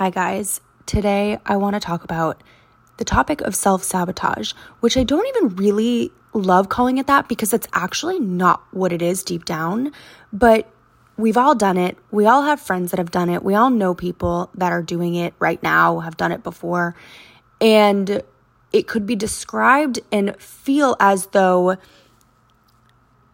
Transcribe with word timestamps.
Hi, 0.00 0.08
guys. 0.08 0.62
Today 0.86 1.36
I 1.44 1.58
want 1.58 1.74
to 1.74 1.78
talk 1.80 2.04
about 2.04 2.42
the 2.96 3.04
topic 3.04 3.42
of 3.42 3.54
self 3.54 3.82
sabotage, 3.82 4.54
which 4.80 4.96
I 4.96 5.04
don't 5.04 5.26
even 5.26 5.56
really 5.56 6.10
love 6.32 6.70
calling 6.70 6.96
it 6.96 7.06
that 7.06 7.28
because 7.28 7.52
it's 7.52 7.68
actually 7.74 8.18
not 8.18 8.62
what 8.70 8.94
it 8.94 9.02
is 9.02 9.22
deep 9.22 9.44
down. 9.44 9.92
But 10.32 10.72
we've 11.18 11.36
all 11.36 11.54
done 11.54 11.76
it. 11.76 11.98
We 12.10 12.24
all 12.24 12.44
have 12.44 12.62
friends 12.62 12.92
that 12.92 12.96
have 12.96 13.10
done 13.10 13.28
it. 13.28 13.42
We 13.42 13.54
all 13.54 13.68
know 13.68 13.94
people 13.94 14.48
that 14.54 14.72
are 14.72 14.80
doing 14.80 15.16
it 15.16 15.34
right 15.38 15.62
now, 15.62 15.98
have 15.98 16.16
done 16.16 16.32
it 16.32 16.42
before. 16.42 16.96
And 17.60 18.22
it 18.72 18.88
could 18.88 19.04
be 19.04 19.16
described 19.16 20.00
and 20.10 20.34
feel 20.40 20.96
as 20.98 21.26
though 21.26 21.76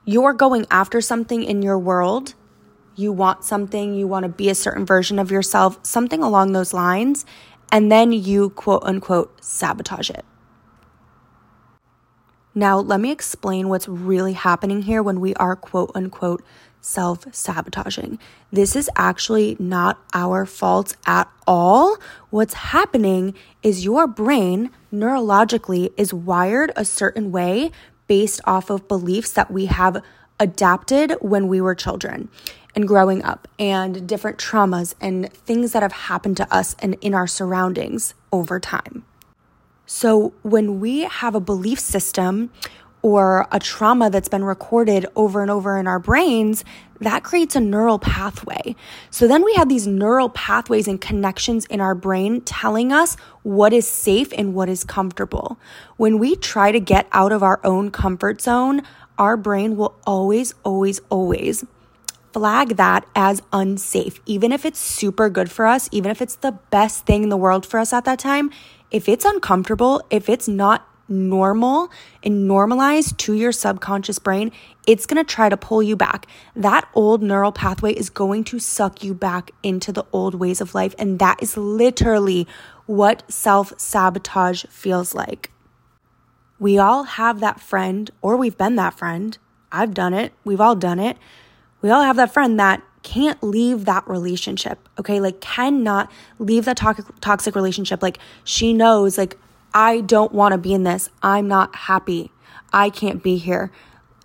you're 0.05 0.33
going 0.33 0.67
after 0.73 1.01
something 1.01 1.45
in 1.45 1.63
your 1.63 1.79
world 1.79 2.35
you 2.97 3.13
want 3.13 3.45
something, 3.45 3.95
you 3.95 4.09
want 4.09 4.25
to 4.25 4.29
be 4.29 4.49
a 4.49 4.55
certain 4.55 4.85
version 4.85 5.19
of 5.19 5.31
yourself, 5.31 5.79
something 5.85 6.23
along 6.23 6.53
those 6.53 6.73
lines, 6.73 7.25
and 7.71 7.93
then 7.93 8.13
you 8.13 8.51
quote 8.51 8.83
unquote 8.85 9.45
sabotage 9.45 10.11
it. 10.11 10.25
Now, 12.55 12.79
let 12.79 13.01
me 13.01 13.13
explain 13.13 13.69
what's 13.69 13.87
really 13.87 14.33
happening 14.33 14.83
here 14.83 15.03
when 15.03 15.21
we 15.21 15.35
are 15.35 15.55
quote 15.55 15.93
unquote 15.95 16.43
self 16.81 17.27
sabotaging. 17.35 18.19
This 18.51 18.75
is 18.75 18.89
actually 18.97 19.57
not 19.59 19.99
our 20.15 20.47
fault 20.47 20.97
at 21.05 21.29
all. 21.47 21.99
What's 22.31 22.55
happening 22.55 23.35
is 23.63 23.85
your 23.85 24.07
brain 24.07 24.71
neurologically 24.91 25.93
is 25.99 26.15
wired 26.15 26.73
a 26.77 26.85
certain 26.85 27.31
way 27.31 27.73
based 28.07 28.41
off 28.45 28.71
of 28.71 28.89
beliefs 28.89 29.33
that 29.33 29.51
we 29.51 29.67
have 29.67 30.03
adapted 30.39 31.17
when 31.21 31.49
we 31.49 31.61
were 31.61 31.75
children 31.75 32.29
and 32.77 32.87
growing 32.87 33.25
up 33.25 33.49
and 33.59 34.07
different 34.07 34.37
traumas 34.37 34.95
and 35.01 35.33
things 35.33 35.73
that 35.73 35.83
have 35.83 35.93
happened 35.93 36.37
to 36.37 36.55
us 36.55 36.77
and 36.79 36.95
in 37.01 37.15
our 37.15 37.27
surroundings 37.27 38.15
over 38.31 38.61
time. 38.61 39.05
So, 39.87 40.35
when 40.43 40.79
we 40.81 41.05
have 41.05 41.35
a 41.35 41.41
belief 41.41 41.81
system 41.81 42.51
or 43.03 43.47
a 43.53 43.61
trauma 43.61 44.11
that's 44.11 44.29
been 44.29 44.45
recorded 44.45 45.07
over 45.15 45.41
and 45.41 45.51
over 45.51 45.79
in 45.79 45.87
our 45.87 46.01
brains, 46.01 46.65
that 47.01 47.23
creates 47.23 47.55
a 47.55 47.61
neural 47.61 47.99
pathway. 47.99 48.75
So 49.11 49.29
then 49.29 49.45
we 49.45 49.55
have 49.55 49.69
these 49.69 49.87
neural 49.87 50.29
pathways 50.31 50.89
and 50.89 51.01
connections 51.01 51.67
in 51.67 51.81
our 51.81 51.95
brain 51.95 52.41
telling 52.41 52.93
us 52.93 53.17
what 53.43 53.73
is 53.73 53.87
safe 53.87 54.33
and 54.37 54.55
what 54.55 54.69
is 54.69 54.83
comfortable. 54.83 55.59
When 55.99 56.19
we 56.19 56.35
try 56.35 56.73
to 56.73 56.81
get 56.81 57.07
out 57.13 57.33
of 57.33 57.45
our 57.45 57.61
own 57.63 57.91
comfort 57.91 58.41
zone, 58.41 58.83
our 59.19 59.37
brain 59.37 59.77
will 59.77 59.95
always, 60.05 60.55
always, 60.65 61.01
always 61.09 61.65
flag 62.37 62.77
that 62.77 63.07
as 63.15 63.41
unsafe. 63.51 64.21
Even 64.27 64.53
if 64.53 64.67
it's 64.67 64.79
super 64.79 65.31
good 65.31 65.51
for 65.51 65.65
us, 65.65 65.89
even 65.91 66.11
if 66.11 66.21
it's 66.21 66.37
the 66.37 66.53
best 66.71 67.07
thing 67.07 67.23
in 67.23 67.31
the 67.31 67.37
world 67.37 67.65
for 67.65 67.81
us 67.81 67.95
at 67.95 68.05
that 68.05 68.19
time, 68.19 68.51
if 68.91 69.09
it's 69.09 69.25
uncomfortable, 69.25 70.03
if 70.11 70.29
it's 70.29 70.47
not 70.47 70.87
normal 71.09 71.91
and 72.23 72.47
normalized 72.47 73.17
to 73.17 73.33
your 73.33 73.53
subconscious 73.53 74.19
brain, 74.19 74.53
it's 74.87 75.07
going 75.07 75.17
to 75.17 75.25
try 75.25 75.49
to 75.49 75.57
pull 75.57 75.83
you 75.83 75.97
back. 75.97 76.27
That 76.55 76.87
old 76.93 77.23
neural 77.23 77.53
pathway 77.53 77.95
is 77.95 78.11
going 78.11 78.45
to 78.45 78.59
suck 78.59 79.03
you 79.03 79.15
back 79.15 79.53
into 79.63 79.91
the 79.91 80.05
old 80.13 80.35
ways 80.35 80.61
of 80.61 80.75
life. 80.75 80.95
And 80.99 81.19
that 81.19 81.43
is 81.43 81.57
literally 81.57 82.47
what 82.85 83.23
self 83.33 83.73
sabotage 83.81 84.67
feels 84.67 85.15
like. 85.15 85.51
We 86.59 86.77
all 86.77 87.05
have 87.05 87.41
that 87.41 87.61
friend, 87.61 88.11
or 88.21 88.37
we've 88.37 88.59
been 88.59 88.77
that 88.77 88.93
friend. 88.93 89.39
I've 89.73 89.95
done 89.95 90.13
it. 90.13 90.35
We've 90.45 90.61
all 90.61 90.77
done 90.77 90.99
it 90.99 91.17
we 91.87 91.93
all 91.93 92.03
have 92.03 92.17
that 92.17 92.33
friend 92.33 92.59
that 92.59 92.83
can't 93.05 93.41
leave 93.41 93.85
that 93.85 94.07
relationship. 94.09 94.89
Okay. 94.99 95.21
Like, 95.21 95.41
cannot 95.41 96.11
leave 96.41 96.65
that 96.65 96.77
to- 96.79 97.05
toxic 97.21 97.55
relationship. 97.55 98.03
Like, 98.03 98.19
she 98.43 98.73
knows, 98.73 99.17
like, 99.17 99.39
I 99.73 100.01
don't 100.01 100.33
want 100.33 100.51
to 100.53 100.59
be 100.59 100.75
in 100.75 100.83
this. 100.83 101.09
I'm 101.23 101.47
not 101.47 101.77
happy. 101.77 102.33
I 102.73 102.91
can't 102.91 103.23
be 103.23 103.37
here. 103.37 103.71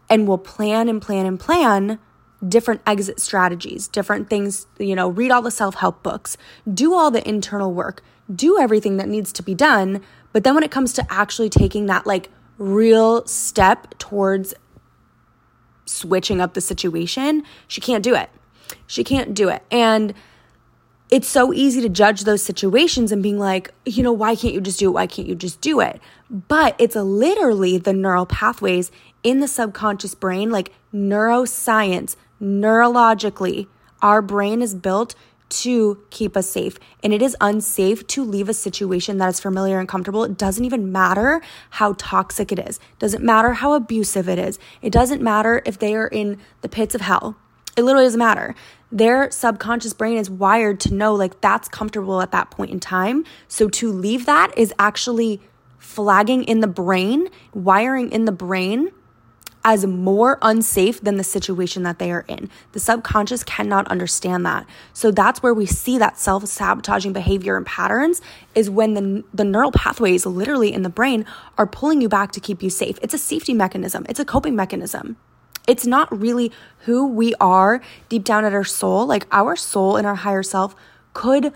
And 0.10 0.28
we'll 0.28 0.40
plan 0.40 0.90
and 0.90 1.00
plan 1.00 1.28
and 1.28 1.40
plan 1.40 2.00
different 2.48 2.82
exit 2.88 3.20
strategies, 3.20 3.88
different 3.88 4.28
things, 4.28 4.66
you 4.80 4.96
know, 4.96 5.10
read 5.10 5.30
all 5.30 5.44
the 5.44 5.52
self 5.52 5.76
help 5.76 6.02
books, 6.02 6.36
do 6.74 6.96
all 6.96 7.12
the 7.12 7.28
internal 7.30 7.72
work, 7.72 8.02
do 8.34 8.60
everything 8.60 8.98
that 8.98 9.08
needs 9.08 9.32
to 9.34 9.44
be 9.44 9.54
done. 9.54 10.02
But 10.34 10.44
then 10.44 10.56
when 10.56 10.64
it 10.64 10.72
comes 10.72 10.94
to 10.94 11.06
actually 11.08 11.50
taking 11.50 11.86
that 11.86 12.08
like 12.08 12.32
real 12.58 13.26
step 13.28 13.96
towards 14.00 14.56
switching 15.86 16.42
up 16.42 16.54
the 16.54 16.62
situation, 16.62 17.44
she 17.68 17.82
can't 17.82 18.04
do 18.04 18.16
it. 18.16 18.30
She 18.88 19.04
can't 19.04 19.34
do 19.34 19.50
it. 19.50 19.64
And 19.72 20.14
it's 21.10 21.28
so 21.28 21.52
easy 21.52 21.82
to 21.82 21.90
judge 21.90 22.24
those 22.24 22.42
situations 22.42 23.12
and 23.12 23.22
being 23.22 23.38
like, 23.38 23.74
you 23.86 24.02
know, 24.02 24.14
why 24.14 24.36
can't 24.36 24.54
you 24.54 24.62
just 24.62 24.80
do 24.80 24.90
it? 24.90 24.94
Why 24.94 25.08
can't 25.08 25.28
you 25.28 25.36
just 25.36 25.60
do 25.60 25.82
it? 25.82 26.00
But 26.30 26.76
it's 26.80 26.96
literally 26.96 27.78
the 27.78 27.92
neural 27.92 28.26
pathways 28.26 28.92
in 29.22 29.42
the 29.42 29.48
subconscious 29.48 30.16
brain, 30.16 30.50
like 30.50 30.72
neuroscience, 30.94 32.16
neurologically, 32.42 33.68
our 34.02 34.22
brain 34.22 34.62
is 34.62 34.74
built 34.74 35.16
to 35.52 36.04
keep 36.10 36.36
us 36.36 36.50
safe. 36.50 36.78
And 37.04 37.14
it 37.14 37.22
is 37.22 37.36
unsafe 37.42 38.08
to 38.08 38.24
leave 38.24 38.50
a 38.50 38.54
situation 38.54 39.18
that 39.18 39.30
is 39.30 39.40
familiar 39.40 39.80
and 39.80 39.88
comfortable. 39.88 40.24
It 40.24 40.38
doesn't 40.38 40.66
even 40.66 40.92
matter 40.92 41.42
how 41.72 41.94
toxic 41.98 42.52
it 42.52 42.60
is. 42.60 42.78
It 42.78 43.00
doesn't 43.00 43.24
matter 43.24 43.54
how 43.54 43.74
abusive 43.74 44.28
it 44.28 44.40
is. 44.40 44.60
It 44.82 44.92
doesn't 44.92 45.22
matter 45.22 45.62
if 45.66 45.78
they 45.78 45.96
are 45.96 46.08
in 46.08 46.40
the 46.62 46.70
pits 46.70 46.96
of 46.96 47.02
hell. 47.02 47.38
It 47.78 47.84
literally 47.84 48.06
doesn't 48.06 48.20
matter. 48.20 48.56
Their 48.92 49.32
subconscious 49.32 49.94
brain 49.94 50.18
is 50.18 50.30
wired 50.30 50.80
to 50.82 50.94
know 50.94 51.16
like 51.16 51.40
that's 51.40 51.70
comfortable 51.70 52.22
at 52.22 52.32
that 52.32 52.52
point 52.52 52.72
in 52.72 52.80
time. 52.80 53.24
So 53.48 53.70
to 53.70 53.92
leave 53.92 54.26
that 54.26 54.58
is 54.58 54.74
actually 54.78 55.42
flagging 55.78 56.44
in 56.44 56.60
the 56.60 56.68
brain, 56.68 57.30
wiring 57.54 58.12
in 58.12 58.26
the 58.26 58.32
brain 58.32 58.92
as 59.64 59.86
more 59.86 60.40
unsafe 60.42 61.02
than 61.02 61.18
the 61.18 61.24
situation 61.24 61.84
that 61.84 62.00
they 62.00 62.12
are 62.12 62.26
in. 62.28 62.50
The 62.72 62.80
subconscious 62.80 63.44
cannot 63.44 63.88
understand 63.88 64.46
that. 64.46 64.66
So 64.94 65.12
that's 65.12 65.44
where 65.44 65.54
we 65.54 65.66
see 65.66 65.98
that 65.98 66.18
self-sabotaging 66.18 67.14
behavior 67.14 67.58
and 67.58 67.66
patterns 67.66 68.22
is 68.56 68.70
when 68.70 68.94
the 68.94 69.24
the 69.34 69.44
neural 69.44 69.72
pathways 69.72 70.26
literally 70.26 70.74
in 70.74 70.82
the 70.82 70.90
brain 70.90 71.26
are 71.58 71.68
pulling 71.68 72.02
you 72.02 72.10
back 72.10 72.32
to 72.34 72.40
keep 72.40 72.64
you 72.64 72.70
safe. 72.70 72.98
It's 73.02 73.14
a 73.14 73.20
safety 73.20 73.54
mechanism. 73.54 74.06
It's 74.10 74.20
a 74.20 74.26
coping 74.26 74.56
mechanism. 74.56 75.18
It's 75.68 75.86
not 75.86 76.12
really 76.18 76.52
who 76.80 77.08
we 77.08 77.36
are 77.36 77.82
deep 78.10 78.24
down 78.24 78.46
at 78.46 78.54
our 78.54 78.64
soul. 78.64 79.06
Like 79.06 79.28
our 79.32 79.56
soul 79.56 79.96
and 79.96 80.08
our 80.08 80.16
higher 80.16 80.44
self 80.44 80.76
could 81.14 81.54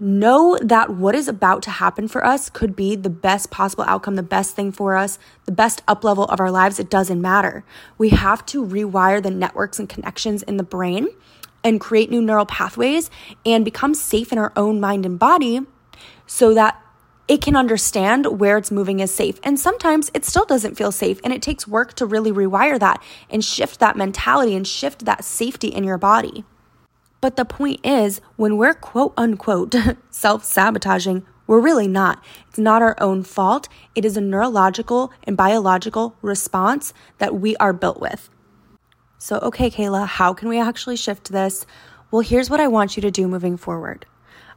know 0.00 0.58
that 0.62 0.90
what 0.90 1.14
is 1.14 1.28
about 1.28 1.62
to 1.62 1.70
happen 1.70 2.08
for 2.08 2.24
us 2.24 2.48
could 2.48 2.74
be 2.74 2.96
the 2.96 3.10
best 3.10 3.50
possible 3.50 3.84
outcome, 3.84 4.16
the 4.16 4.22
best 4.22 4.56
thing 4.56 4.72
for 4.72 4.96
us, 4.96 5.18
the 5.44 5.52
best 5.52 5.82
up 5.86 6.02
level 6.04 6.24
of 6.24 6.40
our 6.40 6.50
lives. 6.50 6.80
It 6.80 6.90
doesn't 6.90 7.20
matter. 7.20 7.64
We 7.98 8.08
have 8.10 8.44
to 8.46 8.64
rewire 8.64 9.22
the 9.22 9.30
networks 9.30 9.78
and 9.78 9.88
connections 9.88 10.42
in 10.42 10.56
the 10.56 10.62
brain 10.62 11.08
and 11.62 11.80
create 11.80 12.10
new 12.10 12.22
neural 12.22 12.46
pathways 12.46 13.10
and 13.44 13.64
become 13.64 13.94
safe 13.94 14.32
in 14.32 14.38
our 14.38 14.52
own 14.56 14.80
mind 14.80 15.04
and 15.04 15.18
body 15.18 15.60
so 16.26 16.54
that 16.54 16.80
it 17.28 17.42
can 17.42 17.54
understand 17.54 18.40
where 18.40 18.58
it's 18.58 18.72
moving 18.72 18.98
is 18.98 19.14
safe. 19.14 19.38
And 19.44 19.60
sometimes 19.60 20.10
it 20.14 20.24
still 20.24 20.44
doesn't 20.46 20.74
feel 20.74 20.90
safe. 20.90 21.20
And 21.22 21.32
it 21.32 21.42
takes 21.42 21.68
work 21.68 21.94
to 21.94 22.06
really 22.06 22.32
rewire 22.32 22.78
that 22.80 23.00
and 23.28 23.44
shift 23.44 23.78
that 23.78 23.96
mentality 23.96 24.56
and 24.56 24.66
shift 24.66 25.04
that 25.04 25.24
safety 25.24 25.68
in 25.68 25.84
your 25.84 25.98
body. 25.98 26.44
But 27.20 27.36
the 27.36 27.44
point 27.44 27.80
is, 27.84 28.20
when 28.36 28.56
we're 28.56 28.74
quote 28.74 29.12
unquote 29.16 29.74
self 30.10 30.44
sabotaging, 30.44 31.26
we're 31.46 31.60
really 31.60 31.88
not. 31.88 32.22
It's 32.48 32.58
not 32.58 32.80
our 32.80 32.96
own 33.00 33.24
fault. 33.24 33.68
It 33.94 34.04
is 34.04 34.16
a 34.16 34.20
neurological 34.20 35.12
and 35.24 35.36
biological 35.36 36.16
response 36.22 36.94
that 37.18 37.34
we 37.34 37.56
are 37.56 37.72
built 37.72 38.00
with. 38.00 38.30
So, 39.18 39.38
okay, 39.38 39.70
Kayla, 39.70 40.06
how 40.06 40.32
can 40.32 40.48
we 40.48 40.60
actually 40.60 40.96
shift 40.96 41.32
this? 41.32 41.66
Well, 42.10 42.22
here's 42.22 42.48
what 42.48 42.60
I 42.60 42.68
want 42.68 42.96
you 42.96 43.02
to 43.02 43.10
do 43.10 43.28
moving 43.28 43.56
forward. 43.56 44.06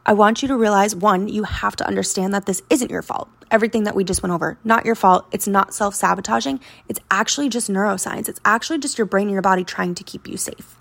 I 0.05 0.13
want 0.13 0.41
you 0.41 0.47
to 0.49 0.55
realize 0.57 0.95
one, 0.95 1.27
you 1.27 1.43
have 1.43 1.75
to 1.77 1.87
understand 1.87 2.33
that 2.33 2.45
this 2.45 2.61
isn't 2.69 2.91
your 2.91 3.01
fault. 3.01 3.29
Everything 3.51 3.85
that 3.85 3.95
we 3.95 4.03
just 4.03 4.21
went 4.21 4.33
over, 4.33 4.59
not 4.63 4.85
your 4.85 4.95
fault. 4.95 5.25
It's 5.31 5.47
not 5.47 5.73
self 5.73 5.95
sabotaging. 5.95 6.59
It's 6.87 6.99
actually 7.09 7.49
just 7.49 7.71
neuroscience. 7.71 8.29
It's 8.29 8.39
actually 8.45 8.79
just 8.79 8.97
your 8.97 9.07
brain 9.07 9.27
and 9.27 9.33
your 9.33 9.41
body 9.41 9.63
trying 9.63 9.95
to 9.95 10.03
keep 10.03 10.27
you 10.27 10.37
safe. 10.37 10.77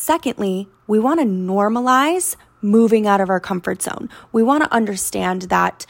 Secondly, 0.00 0.68
we 0.86 1.00
want 1.00 1.18
to 1.18 1.26
normalize 1.26 2.36
moving 2.62 3.08
out 3.08 3.20
of 3.20 3.28
our 3.28 3.40
comfort 3.40 3.82
zone. 3.82 4.08
We 4.30 4.44
want 4.44 4.62
to 4.62 4.72
understand 4.72 5.42
that 5.50 5.86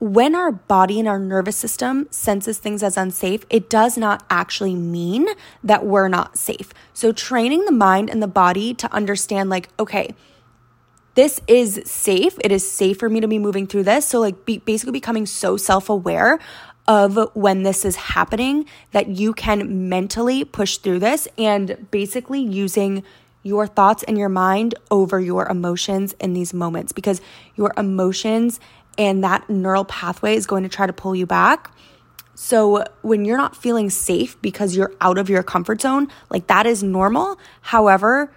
when 0.00 0.34
our 0.34 0.50
body 0.50 0.98
and 0.98 1.06
our 1.06 1.20
nervous 1.20 1.54
system 1.56 2.08
senses 2.10 2.58
things 2.58 2.82
as 2.82 2.96
unsafe, 2.96 3.46
it 3.48 3.70
does 3.70 3.96
not 3.96 4.26
actually 4.30 4.74
mean 4.74 5.28
that 5.62 5.86
we're 5.86 6.08
not 6.08 6.36
safe. 6.36 6.74
So, 6.92 7.12
training 7.12 7.66
the 7.66 7.72
mind 7.72 8.10
and 8.10 8.20
the 8.20 8.26
body 8.26 8.74
to 8.74 8.92
understand, 8.92 9.48
like, 9.48 9.68
okay, 9.78 10.12
this 11.14 11.40
is 11.46 11.80
safe. 11.84 12.36
It 12.40 12.50
is 12.50 12.68
safe 12.68 12.98
for 12.98 13.08
me 13.08 13.20
to 13.20 13.28
be 13.28 13.38
moving 13.38 13.68
through 13.68 13.84
this. 13.84 14.06
So, 14.06 14.18
like, 14.18 14.44
be, 14.44 14.58
basically 14.58 14.90
becoming 14.90 15.24
so 15.24 15.56
self 15.56 15.88
aware 15.88 16.40
of 16.88 17.16
when 17.34 17.62
this 17.62 17.84
is 17.84 17.94
happening 17.94 18.66
that 18.90 19.06
you 19.06 19.32
can 19.32 19.88
mentally 19.88 20.44
push 20.44 20.78
through 20.78 20.98
this 20.98 21.28
and 21.38 21.86
basically 21.92 22.40
using 22.40 23.04
your 23.46 23.66
thoughts 23.66 24.02
and 24.02 24.18
your 24.18 24.28
mind 24.28 24.74
over 24.90 25.20
your 25.20 25.46
emotions 25.46 26.14
in 26.20 26.32
these 26.32 26.52
moments 26.52 26.92
because 26.92 27.20
your 27.54 27.72
emotions 27.76 28.58
and 28.98 29.22
that 29.22 29.48
neural 29.48 29.84
pathway 29.84 30.34
is 30.34 30.46
going 30.46 30.64
to 30.64 30.68
try 30.68 30.86
to 30.86 30.92
pull 30.92 31.14
you 31.14 31.26
back. 31.26 31.70
So 32.34 32.84
when 33.02 33.24
you're 33.24 33.36
not 33.36 33.56
feeling 33.56 33.88
safe 33.88 34.40
because 34.42 34.76
you're 34.76 34.92
out 35.00 35.16
of 35.16 35.30
your 35.30 35.42
comfort 35.42 35.80
zone, 35.80 36.08
like 36.28 36.48
that 36.48 36.66
is 36.66 36.82
normal. 36.82 37.38
However, 37.60 38.34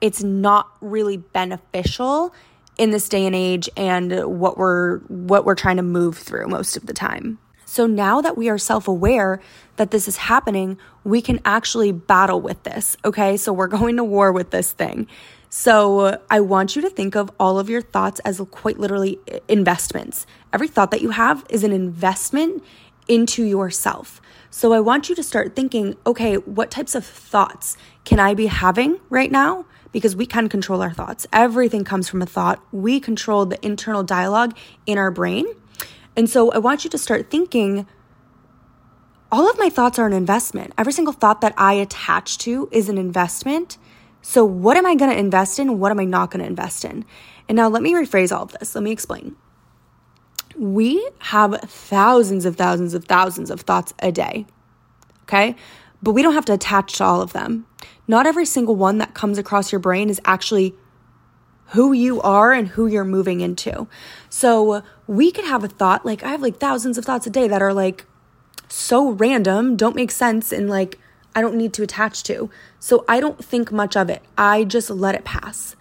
it's 0.00 0.22
not 0.22 0.68
really 0.80 1.18
beneficial 1.18 2.34
in 2.78 2.90
this 2.90 3.08
day 3.08 3.26
and 3.26 3.34
age 3.34 3.68
and 3.76 4.40
what 4.40 4.56
we're 4.56 5.00
what 5.08 5.44
we're 5.44 5.56
trying 5.56 5.76
to 5.76 5.82
move 5.82 6.16
through 6.16 6.48
most 6.48 6.76
of 6.76 6.86
the 6.86 6.94
time. 6.94 7.38
So 7.64 7.86
now 7.86 8.22
that 8.22 8.38
we 8.38 8.48
are 8.48 8.56
self-aware 8.56 9.42
that 9.76 9.90
this 9.90 10.08
is 10.08 10.16
happening, 10.16 10.78
we 11.08 11.22
can 11.22 11.40
actually 11.44 11.90
battle 11.90 12.38
with 12.38 12.62
this, 12.64 12.96
okay? 13.02 13.38
So 13.38 13.50
we're 13.50 13.66
going 13.66 13.96
to 13.96 14.04
war 14.04 14.30
with 14.30 14.50
this 14.50 14.72
thing. 14.72 15.06
So 15.48 16.20
I 16.30 16.40
want 16.40 16.76
you 16.76 16.82
to 16.82 16.90
think 16.90 17.16
of 17.16 17.30
all 17.40 17.58
of 17.58 17.70
your 17.70 17.80
thoughts 17.80 18.20
as 18.20 18.42
quite 18.50 18.78
literally 18.78 19.18
investments. 19.48 20.26
Every 20.52 20.68
thought 20.68 20.90
that 20.90 21.00
you 21.00 21.10
have 21.10 21.46
is 21.48 21.64
an 21.64 21.72
investment 21.72 22.62
into 23.08 23.42
yourself. 23.42 24.20
So 24.50 24.74
I 24.74 24.80
want 24.80 25.08
you 25.08 25.14
to 25.14 25.22
start 25.22 25.56
thinking, 25.56 25.96
okay, 26.06 26.36
what 26.36 26.70
types 26.70 26.94
of 26.94 27.06
thoughts 27.06 27.78
can 28.04 28.20
I 28.20 28.34
be 28.34 28.46
having 28.46 29.00
right 29.08 29.32
now? 29.32 29.64
Because 29.92 30.14
we 30.14 30.26
can 30.26 30.50
control 30.50 30.82
our 30.82 30.92
thoughts. 30.92 31.26
Everything 31.32 31.84
comes 31.84 32.10
from 32.10 32.20
a 32.20 32.26
thought. 32.26 32.62
We 32.70 33.00
control 33.00 33.46
the 33.46 33.64
internal 33.64 34.02
dialogue 34.02 34.54
in 34.84 34.98
our 34.98 35.10
brain. 35.10 35.46
And 36.14 36.28
so 36.28 36.50
I 36.52 36.58
want 36.58 36.84
you 36.84 36.90
to 36.90 36.98
start 36.98 37.30
thinking, 37.30 37.86
all 39.30 39.48
of 39.48 39.58
my 39.58 39.68
thoughts 39.68 39.98
are 39.98 40.06
an 40.06 40.12
investment. 40.12 40.72
Every 40.78 40.92
single 40.92 41.12
thought 41.12 41.40
that 41.42 41.54
I 41.56 41.74
attach 41.74 42.38
to 42.38 42.68
is 42.72 42.88
an 42.88 42.98
investment. 42.98 43.76
So, 44.22 44.44
what 44.44 44.76
am 44.76 44.86
I 44.86 44.94
going 44.94 45.10
to 45.10 45.18
invest 45.18 45.58
in? 45.58 45.78
What 45.78 45.90
am 45.90 46.00
I 46.00 46.04
not 46.04 46.30
going 46.30 46.40
to 46.40 46.46
invest 46.46 46.84
in? 46.84 47.04
And 47.48 47.56
now, 47.56 47.68
let 47.68 47.82
me 47.82 47.92
rephrase 47.92 48.34
all 48.34 48.42
of 48.42 48.52
this. 48.52 48.74
Let 48.74 48.84
me 48.84 48.90
explain. 48.90 49.36
We 50.56 51.08
have 51.18 51.60
thousands 51.60 52.44
of 52.44 52.56
thousands 52.56 52.94
of 52.94 53.04
thousands 53.04 53.50
of 53.50 53.60
thoughts 53.60 53.94
a 54.00 54.10
day, 54.10 54.46
okay? 55.22 55.54
But 56.02 56.12
we 56.12 56.22
don't 56.22 56.34
have 56.34 56.46
to 56.46 56.54
attach 56.54 56.94
to 56.94 57.04
all 57.04 57.20
of 57.20 57.32
them. 57.32 57.66
Not 58.08 58.26
every 58.26 58.46
single 58.46 58.76
one 58.76 58.98
that 58.98 59.14
comes 59.14 59.38
across 59.38 59.70
your 59.70 59.78
brain 59.78 60.10
is 60.10 60.20
actually 60.24 60.74
who 61.72 61.92
you 61.92 62.20
are 62.22 62.52
and 62.52 62.68
who 62.68 62.86
you're 62.86 63.04
moving 63.04 63.40
into. 63.40 63.86
So, 64.30 64.82
we 65.06 65.30
could 65.30 65.44
have 65.44 65.62
a 65.64 65.68
thought 65.68 66.06
like, 66.06 66.22
I 66.24 66.28
have 66.30 66.42
like 66.42 66.58
thousands 66.58 66.96
of 66.96 67.04
thoughts 67.04 67.26
a 67.26 67.30
day 67.30 67.46
that 67.46 67.62
are 67.62 67.74
like 67.74 68.06
so 68.68 69.10
random, 69.10 69.76
don't 69.76 69.96
make 69.96 70.10
sense, 70.10 70.52
and 70.52 70.68
like, 70.68 70.98
I 71.34 71.40
don't 71.40 71.56
need 71.56 71.72
to 71.74 71.82
attach 71.82 72.22
to. 72.24 72.50
So 72.78 73.04
I 73.08 73.20
don't 73.20 73.44
think 73.44 73.72
much 73.72 73.96
of 73.96 74.10
it. 74.10 74.22
I 74.36 74.64
just 74.64 74.90
let 74.90 75.14
it 75.14 75.24
pass. 75.24 75.76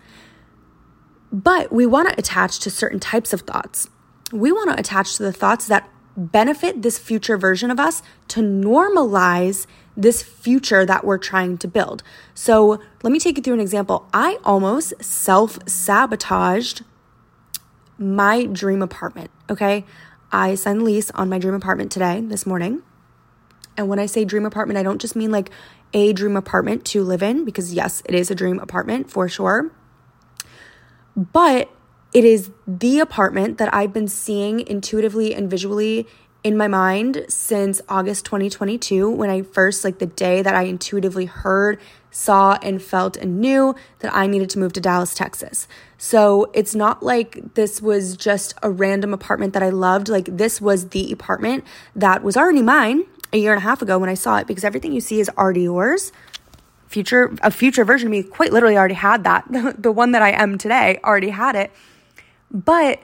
But 1.31 1.72
we 1.72 1.86
want 1.86 2.10
to 2.10 2.18
attach 2.18 2.60
to 2.60 2.69
certain 2.69 3.00
types 3.00 3.34
of 3.34 3.42
thoughts. 3.42 3.89
We 4.31 4.51
want 4.51 4.72
to 4.72 4.80
attach 4.80 5.18
to 5.18 5.24
the 5.24 5.34
thoughts 5.34 5.68
that 5.68 5.89
benefit 6.16 6.81
this 6.81 6.98
future 6.98 7.38
version 7.38 7.69
of 7.69 7.80
us 7.80 8.01
to 8.30 8.42
normalize 8.42 9.68
this 9.95 10.24
future 10.24 10.86
that 10.86 11.04
we're 11.04 11.18
trying 11.18 11.57
to 11.57 11.68
build. 11.68 12.04
So 12.33 12.80
let 13.04 13.12
me 13.12 13.19
take 13.19 13.38
you 13.38 13.44
through 13.44 13.56
an 13.56 13.60
example. 13.60 14.07
I 14.13 14.40
almost 14.44 14.94
self 15.04 15.60
sabotaged 15.68 16.83
my 17.98 18.45
dream 18.45 18.81
apartment. 18.81 19.31
Okay. 19.50 19.86
I 20.32 20.56
signed 20.56 20.82
the 20.82 20.86
lease 20.86 21.10
on 21.12 21.30
my 21.30 21.40
dream 21.40 21.54
apartment 21.54 21.92
today, 21.92 22.22
this 22.22 22.46
morning. 22.46 22.82
And 23.78 23.88
when 23.88 24.00
I 24.00 24.08
say 24.08 24.26
dream 24.26 24.46
apartment, 24.46 24.78
I 24.78 24.84
don't 24.84 25.00
just 25.00 25.16
mean 25.16 25.32
like 25.32 25.50
a 25.94 26.12
dream 26.12 26.36
apartment 26.36 26.84
to 26.86 27.04
live 27.04 27.24
in, 27.24 27.46
because 27.46 27.74
yes, 27.74 28.02
it 28.06 28.16
is 28.16 28.30
a 28.30 28.36
dream 28.36 28.60
apartment 28.60 29.10
for 29.10 29.30
sure. 29.30 29.72
But 31.16 31.70
it 32.14 32.26
is 32.26 32.52
the 32.68 33.00
apartment 33.00 33.58
that 33.58 33.74
I've 33.74 33.94
been 33.94 34.08
seeing 34.08 34.60
intuitively 34.68 35.34
and 35.34 35.50
visually 35.50 36.08
in 36.44 36.57
my 36.57 36.68
mind 36.68 37.25
since 37.28 37.81
August 37.89 38.25
2022 38.25 39.10
when 39.10 39.30
I 39.30 39.42
first, 39.42 39.84
like 39.84 40.00
the 40.00 40.06
day 40.06 40.42
that 40.42 40.56
I 40.56 40.63
intuitively 40.63 41.25
heard, 41.25 41.80
saw, 42.12 42.57
and 42.62 42.81
felt 42.81 43.18
and 43.18 43.39
knew 43.39 43.75
that 44.00 44.13
I 44.16 44.28
needed 44.28 44.50
to 44.51 44.60
move 44.60 44.74
to 44.74 44.81
Dallas, 44.81 45.13
Texas. 45.13 45.68
So 45.98 46.50
it's 46.54 46.75
not 46.75 47.04
like 47.04 47.54
this 47.56 47.81
was 47.81 48.16
just 48.16 48.54
a 48.63 48.69
random 48.69 49.13
apartment 49.13 49.54
that 49.54 49.63
I 49.63 49.69
loved. 49.69 50.10
Like 50.10 50.25
this 50.25 50.62
was 50.62 50.89
the 50.89 51.12
apartment 51.12 51.63
that 51.95 52.24
was 52.24 52.38
already 52.38 52.62
mine 52.62 53.06
a 53.33 53.38
year 53.38 53.54
and 53.54 53.60
a 53.60 53.63
half 53.63 53.81
ago 53.81 53.98
when 53.98 54.10
I 54.10 54.13
saw 54.13 54.38
it 54.38 54.48
because 54.48 54.63
everything 54.63 54.94
you 54.94 55.01
see 55.01 55.19
is 55.19 55.30
already 55.38 55.63
yours. 55.63 56.12
Future 56.88 57.36
a 57.42 57.51
future 57.51 57.83
version 57.83 58.07
of 58.07 58.12
me 58.12 58.24
quite 58.24 58.54
literally 58.54 58.78
already 58.78 58.94
had 58.94 59.24
that. 59.25 59.45
the 59.81 59.92
one 59.92 60.12
that 60.12 60.22
I 60.22 60.31
am 60.31 60.57
today 60.57 61.00
already 61.04 61.30
had 61.30 61.56
it. 61.56 61.72
But 62.50 63.01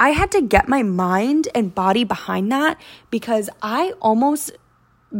I 0.00 0.10
had 0.10 0.30
to 0.32 0.40
get 0.40 0.68
my 0.68 0.82
mind 0.82 1.48
and 1.54 1.74
body 1.74 2.04
behind 2.04 2.52
that 2.52 2.80
because 3.10 3.50
I 3.62 3.92
almost 4.00 4.52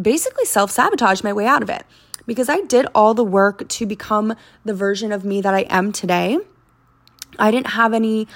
basically 0.02 0.44
self 0.44 0.70
sabotaged 0.70 1.24
my 1.24 1.32
way 1.32 1.46
out 1.46 1.62
of 1.62 1.70
it 1.70 1.84
because 2.26 2.48
I 2.48 2.60
did 2.60 2.86
all 2.94 3.14
the 3.14 3.24
work 3.24 3.68
to 3.68 3.86
become 3.86 4.34
the 4.64 4.74
version 4.74 5.12
of 5.12 5.24
me 5.24 5.40
that 5.40 5.54
I 5.54 5.60
am 5.62 5.92
today. 5.92 6.38
I 7.38 7.50
didn't 7.50 7.68
have 7.68 7.94
any, 7.94 8.28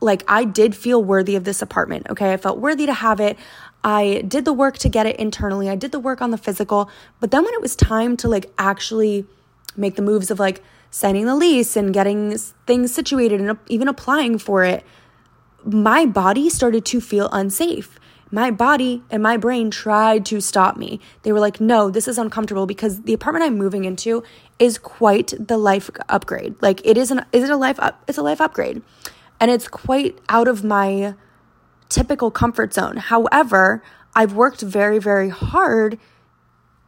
like, 0.00 0.22
I 0.28 0.44
did 0.44 0.76
feel 0.76 1.02
worthy 1.02 1.34
of 1.34 1.44
this 1.44 1.62
apartment. 1.62 2.06
Okay. 2.10 2.32
I 2.32 2.36
felt 2.36 2.58
worthy 2.58 2.86
to 2.86 2.92
have 2.92 3.20
it. 3.20 3.38
I 3.82 4.22
did 4.26 4.44
the 4.44 4.52
work 4.52 4.78
to 4.78 4.88
get 4.88 5.06
it 5.06 5.16
internally. 5.16 5.68
I 5.68 5.76
did 5.76 5.92
the 5.92 6.00
work 6.00 6.20
on 6.20 6.30
the 6.30 6.38
physical. 6.38 6.90
But 7.20 7.30
then 7.30 7.44
when 7.44 7.54
it 7.54 7.62
was 7.62 7.74
time 7.74 8.16
to 8.18 8.28
like 8.28 8.52
actually 8.58 9.26
make 9.76 9.96
the 9.96 10.02
moves 10.02 10.30
of 10.30 10.38
like 10.38 10.62
signing 10.90 11.26
the 11.26 11.36
lease 11.36 11.76
and 11.76 11.94
getting 11.94 12.36
things 12.66 12.92
situated 12.92 13.40
and 13.40 13.56
even 13.68 13.88
applying 13.88 14.38
for 14.38 14.64
it, 14.64 14.84
my 15.64 16.06
body 16.06 16.48
started 16.48 16.84
to 16.86 17.00
feel 17.00 17.28
unsafe. 17.32 17.98
My 18.30 18.50
body 18.50 19.02
and 19.10 19.22
my 19.22 19.36
brain 19.36 19.70
tried 19.70 20.26
to 20.26 20.40
stop 20.40 20.76
me. 20.76 21.00
They 21.22 21.32
were 21.32 21.40
like, 21.40 21.60
no, 21.60 21.90
this 21.90 22.06
is 22.06 22.18
uncomfortable 22.18 22.66
because 22.66 23.02
the 23.02 23.14
apartment 23.14 23.44
I'm 23.44 23.56
moving 23.56 23.84
into 23.84 24.22
is 24.58 24.76
quite 24.76 25.32
the 25.38 25.56
life 25.56 25.88
upgrade. 26.08 26.56
Like 26.60 26.84
it 26.84 26.98
is 26.98 27.10
an 27.10 27.24
is 27.32 27.44
it 27.44 27.50
a 27.50 27.56
life 27.56 27.80
up 27.80 28.02
it's 28.06 28.18
a 28.18 28.22
life 28.22 28.40
upgrade. 28.40 28.82
And 29.40 29.50
it's 29.50 29.68
quite 29.68 30.18
out 30.28 30.48
of 30.48 30.62
my 30.62 31.14
typical 31.88 32.30
comfort 32.30 32.74
zone. 32.74 32.96
However, 32.96 33.82
I've 34.14 34.34
worked 34.34 34.60
very, 34.60 34.98
very 34.98 35.28
hard 35.28 35.98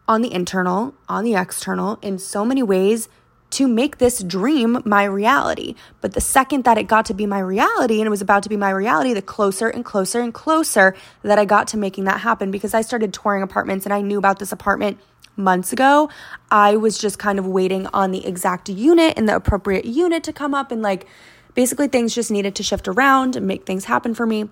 on 0.09 0.21
the 0.21 0.33
internal, 0.33 0.95
on 1.09 1.25
the 1.25 1.37
external, 1.37 1.99
in 2.03 2.19
so 2.19 2.45
many 2.45 2.63
ways 2.63 3.09
to 3.51 3.67
make 3.67 3.99
this 3.99 4.23
dream 4.23 4.81
my 4.85 5.05
reality. 5.05 5.75
But 6.01 6.15
the 6.15 6.21
second 6.21 6.65
that 6.65 6.79
it 6.79 6.85
got 6.85 7.05
to 7.07 7.15
be 7.15 7.27
my 7.27 7.41
reality 7.41 8.01
and 8.01 8.07
it 8.07 8.11
was 8.11 8.23
about 8.23 8.43
to 8.45 8.49
be 8.49 8.57
my 8.57 8.71
reality, 8.71 9.13
the 9.13 9.23
closer 9.23 9.69
and 9.69 9.85
closer 9.85 10.21
and 10.21 10.33
closer 10.33 10.95
that 11.23 11.39
I 11.39 11.45
got 11.45 11.69
to 11.69 11.77
making 11.77 12.05
that 12.05 12.21
happen 12.21 12.51
because 12.51 12.75
I 12.75 12.81
started 12.83 13.13
touring 13.13 13.43
apartments 13.43 13.87
and 13.87 13.93
I 13.93 14.03
knew 14.03 14.19
about 14.19 14.39
this 14.39 14.53
apartment 14.53 14.99
months 15.37 15.73
ago. 15.73 16.11
I 16.51 16.77
was 16.77 16.99
just 16.99 17.19
kind 17.19 17.39
of 17.39 17.47
waiting 17.47 17.87
on 17.89 18.13
the 18.13 18.27
exact 18.27 18.69
unit 18.69 19.15
and 19.17 19.29
the 19.29 19.35
appropriate 19.35 19.85
unit 19.85 20.23
to 20.25 20.33
come 20.33 20.55
up 20.55 20.71
and 20.71 20.83
like 20.83 21.07
basically 21.55 21.89
things 21.89 22.15
just 22.15 22.31
needed 22.31 22.55
to 22.57 22.63
shift 22.63 22.87
around 22.87 23.37
and 23.37 23.47
make 23.47 23.67
things 23.67 23.87
happen 23.87 24.15
for 24.15 24.27
me. 24.27 24.49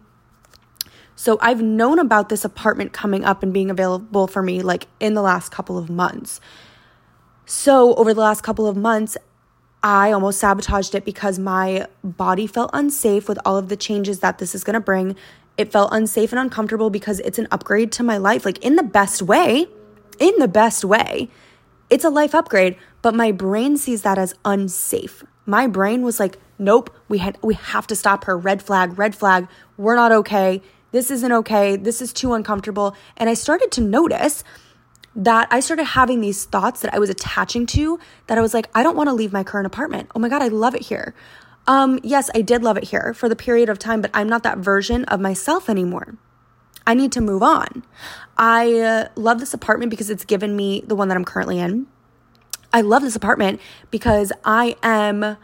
So 1.15 1.37
I've 1.41 1.61
known 1.61 1.99
about 1.99 2.29
this 2.29 2.45
apartment 2.45 2.93
coming 2.93 3.25
up 3.25 3.43
and 3.43 3.53
being 3.53 3.71
available 3.71 4.29
for 4.29 4.43
me 4.43 4.63
like 4.63 4.87
in 5.01 5.15
the 5.15 5.23
last 5.23 5.51
couple 5.51 5.77
of 5.77 5.91
months. 5.91 6.41
So 7.51 7.95
over 7.95 8.13
the 8.13 8.21
last 8.21 8.43
couple 8.43 8.67
of 8.67 8.77
months, 8.77 9.17
I 9.83 10.13
almost 10.13 10.39
sabotaged 10.39 10.95
it 10.95 11.07
because 11.07 11.39
my 11.39 11.87
body 12.05 12.47
felt 12.47 12.69
unsafe 12.75 13.27
with 13.27 13.39
all 13.43 13.57
of 13.57 13.71
the 13.71 13.77
changes 13.77 14.21
that 14.21 14.37
this 14.37 14.55
is 14.55 14.65
going 14.65 14.75
to 14.75 14.81
bring. 14.81 15.17
It 15.57 15.73
felt 15.73 15.89
unsafe 15.91 16.31
and 16.31 16.39
uncomfortable 16.39 16.91
because 16.91 17.21
it's 17.21 17.39
an 17.39 17.49
upgrade 17.51 17.91
to 17.93 18.03
my 18.03 18.19
life, 18.19 18.45
like 18.45 18.59
in 18.59 18.77
the 18.77 18.83
best 18.83 19.23
way. 19.23 19.67
In 20.19 20.35
the 20.39 20.47
best 20.47 20.85
way. 20.85 21.31
It's 21.89 22.05
a 22.05 22.11
life 22.11 22.35
upgrade, 22.35 22.77
but 23.01 23.15
my 23.15 23.33
brain 23.33 23.79
sees 23.79 24.03
that 24.03 24.19
as 24.19 24.35
unsafe. 24.45 25.25
My 25.47 25.67
brain 25.67 26.03
was 26.03 26.21
like, 26.21 26.37
"Nope, 26.59 26.91
we 27.09 27.17
had 27.17 27.39
we 27.43 27.55
have 27.55 27.87
to 27.87 27.97
stop 27.97 28.25
her. 28.25 28.37
Red 28.37 28.63
flag, 28.63 28.99
red 28.99 29.15
flag. 29.15 29.49
We're 29.79 29.97
not 29.97 30.13
okay 30.13 30.61
this 30.91 31.11
isn't 31.11 31.33
okay. 31.33 31.77
This 31.77 32.01
is 32.01 32.13
too 32.13 32.33
uncomfortable. 32.33 32.97
And 33.17 33.29
I 33.29 33.35
started 33.35 33.71
to 33.73 33.81
notice 33.81 34.43
that 35.19 35.49
I 35.51 35.59
started 35.59 35.85
having 35.85 36.21
these 36.21 36.45
thoughts 36.45 36.81
that 36.81 36.95
I 36.95 37.01
was 37.01 37.11
attaching 37.11 37.67
to 37.67 37.99
that 38.29 38.39
I 38.39 38.41
was 38.41 38.55
like, 38.55 38.71
I 38.73 38.85
don't 38.85 38.97
want 38.97 39.09
to 39.09 39.13
leave 39.13 39.33
my 39.33 39.43
current 39.43 39.67
apartment. 39.67 40.09
Oh 40.15 40.21
my 40.21 40.29
God, 40.29 40.43
I 40.43 40.49
love 40.49 40.77
it 40.77 40.83
here. 40.83 41.13
Um, 41.67 41.99
yes, 42.05 42.31
I 42.37 42.41
did 42.41 42.63
love 42.63 42.79
it 42.79 42.85
here 42.85 43.13
for 43.13 43.29
the 43.29 43.35
period 43.35 43.69
of 43.69 43.81
time, 43.81 44.01
but 44.01 44.13
I'm 44.15 44.29
not 44.29 44.45
that 44.45 44.59
version 44.59 45.05
of 45.07 45.21
myself 45.21 45.69
anymore. 45.69 46.15
I 46.87 46.95
need 46.95 47.11
to 47.13 47.21
move 47.21 47.43
on. 47.43 47.85
I 48.39 48.79
uh, 48.79 49.09
love 49.17 49.41
this 49.41 49.53
apartment 49.53 49.91
because 49.91 50.09
it's 50.09 50.25
given 50.25 50.55
me 50.55 50.83
the 50.87 50.95
one 50.95 51.09
that 51.09 51.17
I'm 51.17 51.25
currently 51.25 51.59
in. 51.59 51.89
I 52.73 52.81
love 52.83 53.03
this 53.03 53.17
apartment 53.17 53.61
because 53.91 54.33
I 54.45 54.77
am 54.85 55.37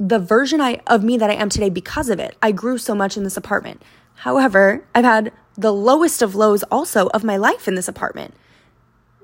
the 0.00 0.18
version 0.18 0.60
I 0.60 0.80
of 0.88 1.04
me 1.04 1.16
that 1.16 1.30
I 1.30 1.34
am 1.34 1.48
today 1.48 1.70
because 1.70 2.08
of 2.08 2.18
it. 2.18 2.36
I 2.42 2.50
grew 2.50 2.76
so 2.76 2.94
much 2.94 3.16
in 3.16 3.22
this 3.22 3.36
apartment. 3.36 3.82
However, 4.16 4.84
I've 4.96 5.04
had 5.04 5.32
the 5.56 5.72
lowest 5.72 6.22
of 6.22 6.34
lows 6.34 6.64
also 6.64 7.06
of 7.08 7.22
my 7.22 7.36
life 7.36 7.68
in 7.68 7.76
this 7.76 7.88
apartment. 7.88 8.34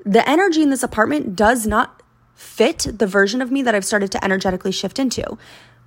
The 0.04 0.28
energy 0.28 0.62
in 0.62 0.70
this 0.70 0.82
apartment 0.82 1.34
does 1.34 1.66
not 1.66 2.02
fit 2.34 2.86
the 2.98 3.06
version 3.06 3.40
of 3.40 3.50
me 3.50 3.62
that 3.62 3.74
I've 3.74 3.84
started 3.84 4.10
to 4.12 4.24
energetically 4.24 4.72
shift 4.72 4.98
into. 4.98 5.38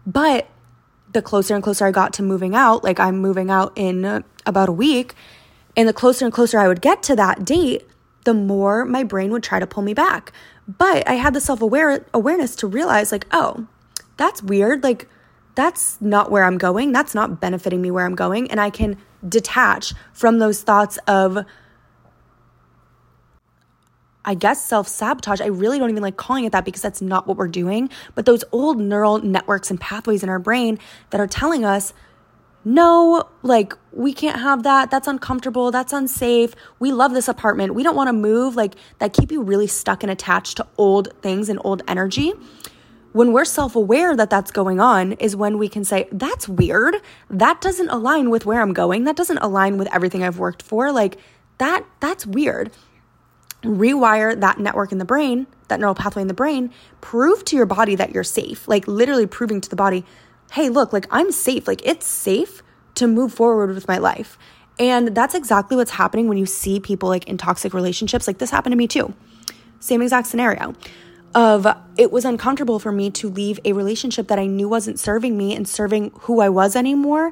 But 0.06 0.50
the 1.14 1.22
closer 1.22 1.56
and 1.56 1.64
closer 1.64 1.86
I 1.86 1.92
got 1.92 2.14
to 2.14 2.24
moving 2.24 2.56
out, 2.56 2.84
like 2.84 3.00
I'm 3.00 3.18
moving 3.20 3.50
out 3.50 3.74
in 3.76 4.24
about 4.46 4.70
a 4.70 4.74
week, 4.74 5.14
and 5.76 5.88
the 5.88 5.94
closer 5.94 6.26
and 6.26 6.34
closer 6.34 6.58
I 6.58 6.68
would 6.68 6.82
get 6.82 7.04
to 7.04 7.16
that 7.16 7.46
date, 7.46 7.88
the 8.24 8.34
more 8.34 8.84
my 8.84 9.04
brain 9.04 9.32
would 9.32 9.44
try 9.44 9.60
to 9.60 9.68
pull 9.68 9.84
me 9.84 9.94
back. 9.94 10.34
But 10.68 11.08
I 11.08 11.14
had 11.14 11.34
the 11.34 11.40
self 11.40 11.62
aware 11.62 12.06
awareness 12.14 12.56
to 12.58 12.68
realize, 12.68 13.12
like, 13.12 13.28
oh, 13.32 13.68
that's 14.18 14.44
weird. 14.44 14.84
Like, 14.84 15.08
that's 15.56 16.00
not 16.02 16.30
where 16.30 16.44
I'm 16.44 16.58
going. 16.58 16.92
That's 16.92 17.16
not 17.16 17.40
benefiting 17.40 17.82
me 17.82 17.92
where 17.92 18.06
I'm 18.06 18.16
going. 18.16 18.50
And 18.52 18.60
I 18.60 18.70
can 18.70 18.98
detach 19.28 19.94
from 20.14 20.40
those 20.40 20.62
thoughts 20.62 20.98
of, 21.08 21.46
I 24.28 24.34
guess, 24.34 24.64
self 24.64 24.90
sabotage. 24.90 25.40
I 25.40 25.48
really 25.48 25.80
don't 25.80 25.90
even 25.90 26.04
like 26.04 26.18
calling 26.18 26.44
it 26.44 26.52
that 26.52 26.66
because 26.66 26.82
that's 26.82 27.02
not 27.02 27.28
what 27.28 27.38
we're 27.38 27.48
doing. 27.48 27.90
But 28.14 28.26
those 28.26 28.44
old 28.52 28.78
neural 28.78 29.20
networks 29.20 29.72
and 29.72 29.80
pathways 29.80 30.22
in 30.22 30.28
our 30.28 30.38
brain 30.38 30.78
that 31.12 31.22
are 31.22 31.28
telling 31.28 31.64
us, 31.64 31.94
no, 32.66 33.24
like, 33.42 33.74
we 33.94 34.12
can't 34.12 34.42
have 34.42 34.64
that. 34.64 34.92
That's 34.92 35.08
uncomfortable. 35.08 35.72
That's 35.72 35.94
unsafe. 35.94 36.54
We 36.78 36.92
love 36.92 37.14
this 37.14 37.30
apartment. 37.30 37.74
We 37.74 37.84
don't 37.84 37.96
want 37.96 38.10
to 38.10 38.14
move. 38.14 38.58
Like, 38.58 38.76
that 39.00 39.14
keep 39.14 39.32
you 39.32 39.42
really 39.42 39.68
stuck 39.68 40.04
and 40.04 40.12
attached 40.12 40.58
to 40.58 40.68
old 40.78 41.14
things 41.22 41.48
and 41.48 41.58
old 41.64 41.82
energy. 41.88 42.34
When 43.14 43.32
we're 43.32 43.46
self 43.46 43.78
aware 43.78 44.14
that 44.14 44.30
that's 44.30 44.52
going 44.52 44.82
on, 44.82 45.14
is 45.14 45.38
when 45.38 45.58
we 45.58 45.70
can 45.70 45.86
say, 45.86 46.10
that's 46.12 46.50
weird. 46.50 46.98
That 47.30 47.62
doesn't 47.62 47.88
align 47.88 48.30
with 48.30 48.46
where 48.46 48.62
I'm 48.62 48.74
going. 48.74 49.06
That 49.06 49.16
doesn't 49.16 49.38
align 49.38 49.78
with 49.78 49.88
everything 49.96 50.22
I've 50.22 50.38
worked 50.38 50.62
for. 50.62 50.92
Like, 50.92 51.18
that, 51.60 51.86
that's 52.02 52.26
weird 52.26 52.72
rewire 53.64 54.40
that 54.40 54.60
network 54.60 54.92
in 54.92 54.98
the 54.98 55.06
brain, 55.06 55.48
that 55.68 55.80
neural 55.80 55.96
pathway 55.96 56.22
in 56.22 56.28
the 56.28 56.34
brain, 56.34 56.72
prove 57.02 57.44
to 57.46 57.56
your 57.56 57.66
body 57.66 57.96
that 57.96 58.12
you're 58.12 58.24
safe. 58.24 58.68
Like 58.68 58.88
literally 58.88 59.28
proving 59.28 59.62
to 59.62 59.70
the 59.70 59.76
body, 59.76 60.06
hey, 60.52 60.70
look, 60.70 60.94
like 60.94 61.08
I'm 61.12 61.32
safe. 61.32 61.68
Like 61.68 61.86
it's 61.86 62.06
safe 62.06 62.62
to 62.96 63.08
move 63.08 63.34
forward 63.34 63.74
with 63.74 63.88
my 63.88 63.98
life. 63.98 64.38
And 64.80 65.16
that's 65.16 65.34
exactly 65.34 65.76
what's 65.76 65.92
happening 65.92 66.28
when 66.28 66.38
you 66.38 66.46
see 66.46 66.80
people 66.80 67.10
like 67.10 67.28
in 67.28 67.38
toxic 67.38 67.74
relationships. 67.74 68.28
Like 68.28 68.38
this 68.38 68.52
happened 68.52 68.74
to 68.74 68.78
me 68.78 68.88
too. 68.88 69.14
Same 69.80 70.02
exact 70.02 70.28
scenario 70.28 70.76
of 71.36 71.68
it 71.98 72.12
was 72.12 72.26
uncomfortable 72.26 72.80
for 72.80 72.92
me 72.92 73.12
to 73.12 73.30
leave 73.30 73.60
a 73.66 73.74
relationship 73.74 74.28
that 74.28 74.40
I 74.40 74.46
knew 74.46 74.70
wasn't 74.70 75.00
serving 75.00 75.38
me 75.38 75.56
and 75.56 75.68
serving 75.68 76.12
who 76.22 76.40
I 76.40 76.50
was 76.50 76.76
anymore 76.76 77.32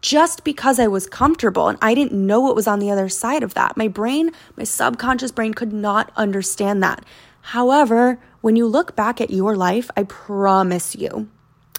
just 0.00 0.44
because 0.44 0.78
I 0.78 0.86
was 0.86 1.06
comfortable 1.06 1.68
and 1.68 1.78
I 1.82 1.94
didn't 1.94 2.26
know 2.26 2.40
what 2.40 2.54
was 2.54 2.66
on 2.66 2.78
the 2.78 2.90
other 2.90 3.08
side 3.08 3.42
of 3.42 3.54
that. 3.54 3.76
My 3.76 3.88
brain, 3.88 4.30
my 4.56 4.64
subconscious 4.64 5.32
brain 5.32 5.54
could 5.54 5.72
not 5.72 6.12
understand 6.16 6.82
that. 6.82 7.04
However, 7.40 8.20
when 8.40 8.56
you 8.56 8.66
look 8.66 8.94
back 8.94 9.20
at 9.20 9.30
your 9.30 9.56
life, 9.56 9.90
I 9.96 10.04
promise 10.04 10.94
you, 10.94 11.28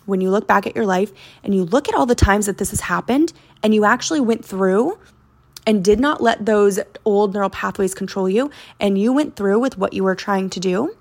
when 0.06 0.22
you 0.22 0.30
look 0.32 0.48
back 0.48 0.66
at 0.68 0.76
your 0.76 0.86
life 0.86 1.12
and 1.44 1.54
you 1.54 1.64
look 1.64 1.88
at 1.88 1.96
all 1.96 2.06
the 2.06 2.16
times 2.16 2.48
that 2.48 2.58
this 2.58 2.72
has 2.72 2.82
happened 2.82 3.32
and 3.64 3.74
you 3.74 3.86
actually 3.86 4.20
went 4.20 4.44
through 4.44 4.98
and 5.66 5.84
did 5.84 6.00
not 6.00 6.22
let 6.22 6.46
those 6.46 6.80
old 7.06 7.34
neural 7.34 7.50
pathways 7.50 7.94
control 7.94 8.28
you 8.28 8.50
and 8.80 8.98
you 8.98 9.14
went 9.14 9.36
through 9.36 9.60
with 9.60 9.78
what 9.78 9.94
you 9.94 10.04
were 10.04 10.16
trying 10.16 10.50
to 10.50 10.60
do, 10.60 10.96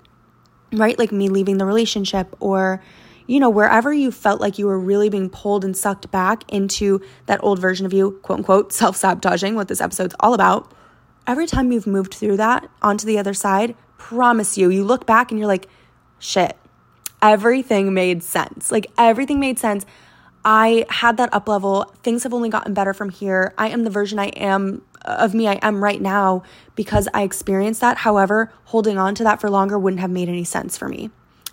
right? 0.71 0.97
Like 0.99 1.11
me 1.11 1.27
leaving 1.27 1.57
the 1.57 1.65
relationship 1.65 2.35
or 2.39 2.81
you 3.29 3.39
know, 3.39 3.49
wherever 3.49 3.93
you 3.93 4.11
felt 4.11 4.41
like 4.41 4.57
you 4.57 4.65
were 4.65 4.79
really 4.79 5.07
being 5.07 5.29
pulled 5.29 5.63
and 5.63 5.77
sucked 5.77 6.09
back 6.09 6.43
into 6.51 6.99
that 7.27 7.39
old 7.43 7.59
version 7.59 7.85
of 7.85 7.93
you, 7.93 8.19
quote 8.23 8.39
unquote, 8.39 8.73
self 8.73 8.97
sabotaging, 8.97 9.53
what 9.53 9.67
this 9.67 9.79
episode's 9.79 10.15
all 10.19 10.33
about, 10.33 10.73
every 11.27 11.45
time 11.45 11.71
you've 11.71 11.85
moved 11.85 12.15
through 12.15 12.37
that 12.37 12.67
onto 12.81 13.05
the 13.05 13.19
other 13.19 13.35
side, 13.35 13.75
promise 13.99 14.57
you, 14.57 14.71
you 14.71 14.83
look 14.83 15.05
back 15.05 15.29
and 15.29 15.39
you're 15.39 15.47
like, 15.47 15.67
shit, 16.17 16.57
everything 17.21 17.93
made 17.93 18.23
sense. 18.23 18.71
Like 18.71 18.87
everything 18.97 19.39
made 19.39 19.59
sense. 19.59 19.85
I 20.43 20.85
had 20.89 21.17
that 21.17 21.31
up 21.31 21.47
level. 21.47 21.93
Things 22.01 22.23
have 22.23 22.33
only 22.33 22.49
gotten 22.49 22.73
better 22.73 22.95
from 22.95 23.09
here. 23.09 23.53
I 23.59 23.69
am 23.69 23.83
the 23.83 23.91
version 23.91 24.17
I 24.17 24.29
am 24.29 24.81
uh, 25.05 25.17
of 25.19 25.35
me 25.35 25.47
I 25.47 25.59
am 25.61 25.83
right 25.83 26.01
now 26.01 26.41
because 26.75 27.07
I 27.13 27.21
experienced 27.21 27.81
that. 27.81 27.97
However, 27.97 28.51
holding 28.65 28.97
on 28.97 29.13
to 29.15 29.23
that 29.25 29.39
for 29.39 29.51
longer 29.51 29.77
wouldn't 29.77 30.01
have 30.01 30.09
made 30.09 30.29
any 30.29 30.45
sense 30.45 30.79
for 30.79 30.89
me. 30.89 31.11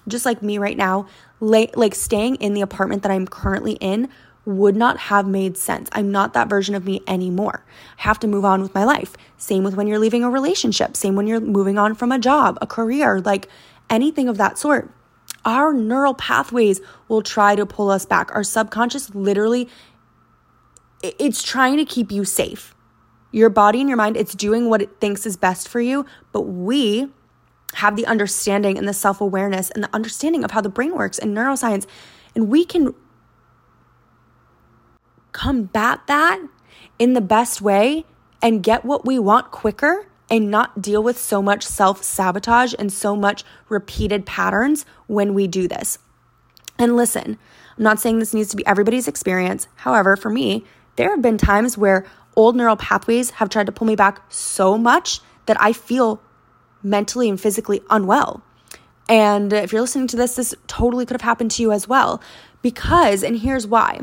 Just 0.08 0.24
like 0.24 0.40
me 0.40 0.56
right 0.56 0.76
now, 0.76 1.06
like 1.40 1.94
staying 1.94 2.36
in 2.36 2.54
the 2.54 2.60
apartment 2.60 3.02
that 3.02 3.12
I'm 3.12 3.26
currently 3.26 3.74
in 3.74 4.08
would 4.44 4.76
not 4.76 4.98
have 4.98 5.26
made 5.26 5.56
sense. 5.56 5.88
I'm 5.92 6.12
not 6.12 6.32
that 6.34 6.48
version 6.48 6.74
of 6.74 6.84
me 6.84 7.02
anymore. 7.06 7.64
I 7.98 8.02
have 8.02 8.20
to 8.20 8.28
move 8.28 8.44
on 8.44 8.62
with 8.62 8.74
my 8.74 8.84
life. 8.84 9.16
Same 9.36 9.64
with 9.64 9.74
when 9.74 9.88
you're 9.88 9.98
leaving 9.98 10.22
a 10.22 10.30
relationship, 10.30 10.96
same 10.96 11.16
when 11.16 11.26
you're 11.26 11.40
moving 11.40 11.78
on 11.78 11.94
from 11.94 12.12
a 12.12 12.18
job, 12.18 12.56
a 12.62 12.66
career, 12.66 13.20
like 13.20 13.48
anything 13.90 14.28
of 14.28 14.36
that 14.38 14.56
sort. 14.56 14.90
Our 15.44 15.72
neural 15.72 16.14
pathways 16.14 16.80
will 17.08 17.22
try 17.22 17.56
to 17.56 17.66
pull 17.66 17.90
us 17.90 18.06
back. 18.06 18.34
Our 18.34 18.44
subconscious 18.44 19.14
literally 19.14 19.68
it's 21.02 21.42
trying 21.42 21.76
to 21.76 21.84
keep 21.84 22.10
you 22.10 22.24
safe. 22.24 22.74
Your 23.32 23.50
body 23.50 23.80
and 23.80 23.88
your 23.88 23.96
mind, 23.96 24.16
it's 24.16 24.34
doing 24.34 24.70
what 24.70 24.80
it 24.80 25.00
thinks 25.00 25.26
is 25.26 25.36
best 25.36 25.68
for 25.68 25.80
you, 25.80 26.06
but 26.32 26.42
we 26.42 27.08
have 27.74 27.96
the 27.96 28.06
understanding 28.06 28.78
and 28.78 28.88
the 28.88 28.94
self 28.94 29.20
awareness 29.20 29.70
and 29.70 29.82
the 29.82 29.94
understanding 29.94 30.44
of 30.44 30.52
how 30.52 30.60
the 30.60 30.68
brain 30.68 30.94
works 30.94 31.18
and 31.18 31.36
neuroscience. 31.36 31.86
And 32.34 32.48
we 32.48 32.64
can 32.64 32.94
combat 35.32 36.00
that 36.06 36.40
in 36.98 37.12
the 37.12 37.20
best 37.20 37.60
way 37.60 38.04
and 38.42 38.62
get 38.62 38.84
what 38.84 39.04
we 39.04 39.18
want 39.18 39.50
quicker 39.50 40.06
and 40.30 40.50
not 40.50 40.80
deal 40.82 41.02
with 41.02 41.18
so 41.18 41.40
much 41.42 41.64
self 41.64 42.02
sabotage 42.02 42.74
and 42.78 42.92
so 42.92 43.14
much 43.14 43.44
repeated 43.68 44.26
patterns 44.26 44.84
when 45.06 45.34
we 45.34 45.46
do 45.46 45.68
this. 45.68 45.98
And 46.78 46.96
listen, 46.96 47.38
I'm 47.76 47.84
not 47.84 48.00
saying 48.00 48.18
this 48.18 48.34
needs 48.34 48.50
to 48.50 48.56
be 48.56 48.66
everybody's 48.66 49.08
experience. 49.08 49.68
However, 49.76 50.16
for 50.16 50.30
me, 50.30 50.64
there 50.96 51.10
have 51.10 51.22
been 51.22 51.38
times 51.38 51.78
where 51.78 52.06
old 52.34 52.56
neural 52.56 52.76
pathways 52.76 53.30
have 53.30 53.48
tried 53.48 53.66
to 53.66 53.72
pull 53.72 53.86
me 53.86 53.96
back 53.96 54.22
so 54.30 54.76
much 54.76 55.20
that 55.46 55.60
I 55.60 55.72
feel 55.72 56.20
mentally 56.86 57.28
and 57.28 57.40
physically 57.40 57.82
unwell. 57.90 58.42
And 59.08 59.52
if 59.52 59.72
you're 59.72 59.80
listening 59.80 60.08
to 60.08 60.16
this, 60.16 60.36
this 60.36 60.54
totally 60.66 61.06
could 61.06 61.14
have 61.14 61.22
happened 61.22 61.50
to 61.52 61.62
you 61.62 61.72
as 61.72 61.86
well. 61.86 62.20
Because, 62.62 63.22
and 63.22 63.38
here's 63.38 63.66
why 63.66 64.00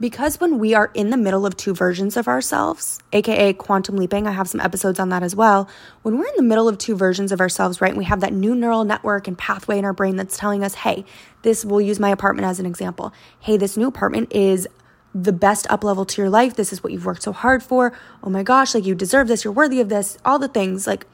because 0.00 0.40
when 0.40 0.58
we 0.58 0.74
are 0.74 0.90
in 0.92 1.10
the 1.10 1.16
middle 1.16 1.46
of 1.46 1.56
two 1.56 1.72
versions 1.72 2.16
of 2.16 2.26
ourselves, 2.26 2.98
aka 3.12 3.52
quantum 3.52 3.96
leaping, 3.96 4.26
I 4.26 4.32
have 4.32 4.48
some 4.48 4.60
episodes 4.60 4.98
on 4.98 5.10
that 5.10 5.22
as 5.22 5.36
well. 5.36 5.68
When 6.02 6.18
we're 6.18 6.26
in 6.26 6.36
the 6.36 6.42
middle 6.42 6.68
of 6.68 6.78
two 6.78 6.96
versions 6.96 7.30
of 7.30 7.40
ourselves, 7.40 7.80
right, 7.80 7.96
we 7.96 8.04
have 8.04 8.20
that 8.20 8.32
new 8.32 8.54
neural 8.56 8.84
network 8.84 9.28
and 9.28 9.38
pathway 9.38 9.78
in 9.78 9.84
our 9.84 9.92
brain 9.92 10.16
that's 10.16 10.36
telling 10.36 10.64
us, 10.64 10.74
hey, 10.74 11.04
this, 11.42 11.64
we'll 11.64 11.80
use 11.80 12.00
my 12.00 12.10
apartment 12.10 12.46
as 12.46 12.58
an 12.58 12.66
example. 12.66 13.12
Hey, 13.38 13.56
this 13.56 13.76
new 13.76 13.86
apartment 13.86 14.32
is 14.32 14.66
the 15.14 15.32
best 15.32 15.66
up 15.70 15.84
level 15.84 16.04
to 16.04 16.20
your 16.20 16.30
life. 16.30 16.56
This 16.56 16.72
is 16.72 16.82
what 16.82 16.92
you've 16.92 17.06
worked 17.06 17.22
so 17.22 17.32
hard 17.32 17.62
for. 17.62 17.96
Oh 18.22 18.30
my 18.30 18.42
gosh, 18.42 18.74
like 18.74 18.84
you 18.84 18.96
deserve 18.96 19.28
this, 19.28 19.44
you're 19.44 19.52
worthy 19.52 19.80
of 19.80 19.88
this, 19.88 20.18
all 20.24 20.40
the 20.40 20.48
things. 20.48 20.88
Like, 20.88 21.06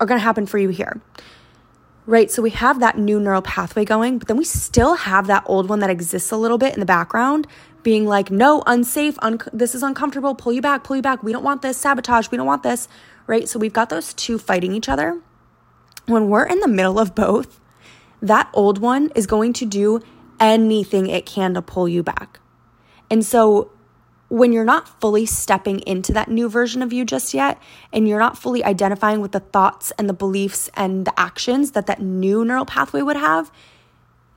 are 0.00 0.06
going 0.06 0.18
to 0.18 0.24
happen 0.24 0.46
for 0.46 0.58
you 0.58 0.68
here. 0.68 1.00
Right? 2.06 2.30
So 2.30 2.40
we 2.40 2.50
have 2.50 2.80
that 2.80 2.96
new 2.98 3.18
neural 3.18 3.42
pathway 3.42 3.84
going, 3.84 4.18
but 4.18 4.28
then 4.28 4.36
we 4.36 4.44
still 4.44 4.94
have 4.94 5.26
that 5.26 5.42
old 5.46 5.68
one 5.68 5.80
that 5.80 5.90
exists 5.90 6.30
a 6.30 6.36
little 6.36 6.58
bit 6.58 6.74
in 6.74 6.80
the 6.80 6.86
background 6.86 7.46
being 7.82 8.04
like, 8.04 8.30
no, 8.30 8.62
unsafe, 8.66 9.16
un- 9.20 9.40
this 9.52 9.74
is 9.74 9.82
uncomfortable, 9.82 10.34
pull 10.34 10.52
you 10.52 10.60
back, 10.60 10.82
pull 10.84 10.96
you 10.96 11.02
back. 11.02 11.22
We 11.22 11.32
don't 11.32 11.44
want 11.44 11.62
this, 11.62 11.76
sabotage, 11.76 12.30
we 12.30 12.36
don't 12.36 12.46
want 12.46 12.62
this. 12.62 12.88
Right? 13.26 13.48
So 13.48 13.58
we've 13.58 13.72
got 13.72 13.90
those 13.90 14.14
two 14.14 14.38
fighting 14.38 14.72
each 14.72 14.88
other. 14.88 15.20
When 16.06 16.28
we're 16.28 16.46
in 16.46 16.60
the 16.60 16.68
middle 16.68 16.98
of 16.98 17.14
both, 17.14 17.60
that 18.22 18.48
old 18.52 18.78
one 18.78 19.10
is 19.14 19.26
going 19.26 19.52
to 19.54 19.66
do 19.66 20.00
anything 20.38 21.06
it 21.08 21.26
can 21.26 21.54
to 21.54 21.62
pull 21.62 21.88
you 21.88 22.02
back. 22.02 22.40
And 23.10 23.24
so 23.24 23.70
when 24.28 24.52
you're 24.52 24.64
not 24.64 25.00
fully 25.00 25.24
stepping 25.24 25.80
into 25.80 26.12
that 26.12 26.28
new 26.28 26.48
version 26.48 26.82
of 26.82 26.92
you 26.92 27.04
just 27.04 27.32
yet, 27.32 27.60
and 27.92 28.08
you're 28.08 28.18
not 28.18 28.36
fully 28.36 28.64
identifying 28.64 29.20
with 29.20 29.32
the 29.32 29.40
thoughts 29.40 29.92
and 29.98 30.08
the 30.08 30.14
beliefs 30.14 30.68
and 30.74 31.06
the 31.06 31.18
actions 31.18 31.72
that 31.72 31.86
that 31.86 32.00
new 32.00 32.44
neural 32.44 32.66
pathway 32.66 33.02
would 33.02 33.16
have, 33.16 33.50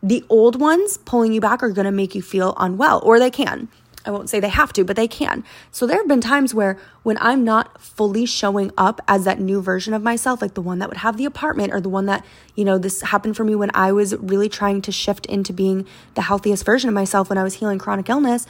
the 0.01 0.23
old 0.29 0.59
ones 0.59 0.97
pulling 0.97 1.33
you 1.33 1.41
back 1.41 1.61
are 1.63 1.69
going 1.69 1.85
to 1.85 1.91
make 1.91 2.13
you 2.13 2.21
feel 2.21 2.53
unwell, 2.57 3.01
or 3.03 3.19
they 3.19 3.31
can. 3.31 3.67
I 4.05 4.11
won't 4.11 4.29
say 4.29 4.39
they 4.39 4.49
have 4.49 4.71
to, 4.73 4.85
but 4.85 4.95
they 4.95 5.09
can. 5.09 5.43
So 5.71 5.85
there 5.85 5.97
have 5.97 6.07
been 6.07 6.21
times 6.21 6.53
where 6.53 6.79
when 7.03 7.17
I'm 7.19 7.43
not 7.43 7.81
fully 7.81 8.25
showing 8.25 8.71
up 8.77 9.01
as 9.09 9.25
that 9.25 9.41
new 9.41 9.61
version 9.61 9.93
of 9.93 10.01
myself, 10.01 10.41
like 10.41 10.53
the 10.53 10.61
one 10.61 10.79
that 10.79 10.87
would 10.87 10.99
have 10.99 11.17
the 11.17 11.25
apartment 11.25 11.73
or 11.73 11.81
the 11.81 11.89
one 11.89 12.05
that, 12.05 12.25
you 12.55 12.63
know, 12.63 12.77
this 12.77 13.01
happened 13.01 13.35
for 13.35 13.43
me 13.43 13.55
when 13.55 13.71
I 13.73 13.91
was 13.91 14.15
really 14.15 14.47
trying 14.47 14.81
to 14.83 14.91
shift 14.91 15.25
into 15.25 15.51
being 15.51 15.85
the 16.13 16.21
healthiest 16.21 16.63
version 16.63 16.87
of 16.87 16.93
myself 16.93 17.27
when 17.27 17.37
I 17.37 17.43
was 17.43 17.55
healing 17.55 17.77
chronic 17.77 18.09
illness 18.09 18.47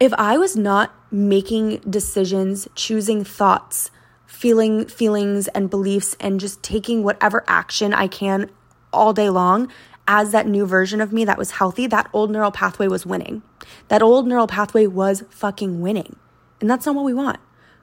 if 0.00 0.14
I 0.14 0.38
was 0.38 0.56
not 0.56 0.94
making 1.12 1.78
decisions, 1.80 2.66
choosing 2.74 3.22
thoughts, 3.22 3.90
feeling 4.26 4.86
feelings 4.86 5.46
and 5.48 5.68
beliefs, 5.68 6.16
and 6.18 6.40
just 6.40 6.62
taking 6.62 7.04
whatever 7.04 7.44
action 7.46 7.92
I 7.92 8.08
can 8.08 8.50
all 8.92 9.12
day 9.12 9.28
long 9.28 9.70
as 10.08 10.32
that 10.32 10.46
new 10.46 10.66
version 10.66 11.00
of 11.00 11.12
me 11.12 11.24
that 11.26 11.38
was 11.38 11.52
healthy, 11.52 11.86
that 11.86 12.08
old 12.12 12.30
neural 12.30 12.50
pathway 12.50 12.88
was 12.88 13.04
winning. 13.04 13.42
That 13.88 14.02
old 14.02 14.26
neural 14.26 14.46
pathway 14.46 14.86
was 14.86 15.22
fucking 15.28 15.80
winning. 15.80 16.16
And 16.60 16.68
that's 16.68 16.86
not 16.86 16.94
what 16.94 17.04
we 17.04 17.14
want. 17.14 17.38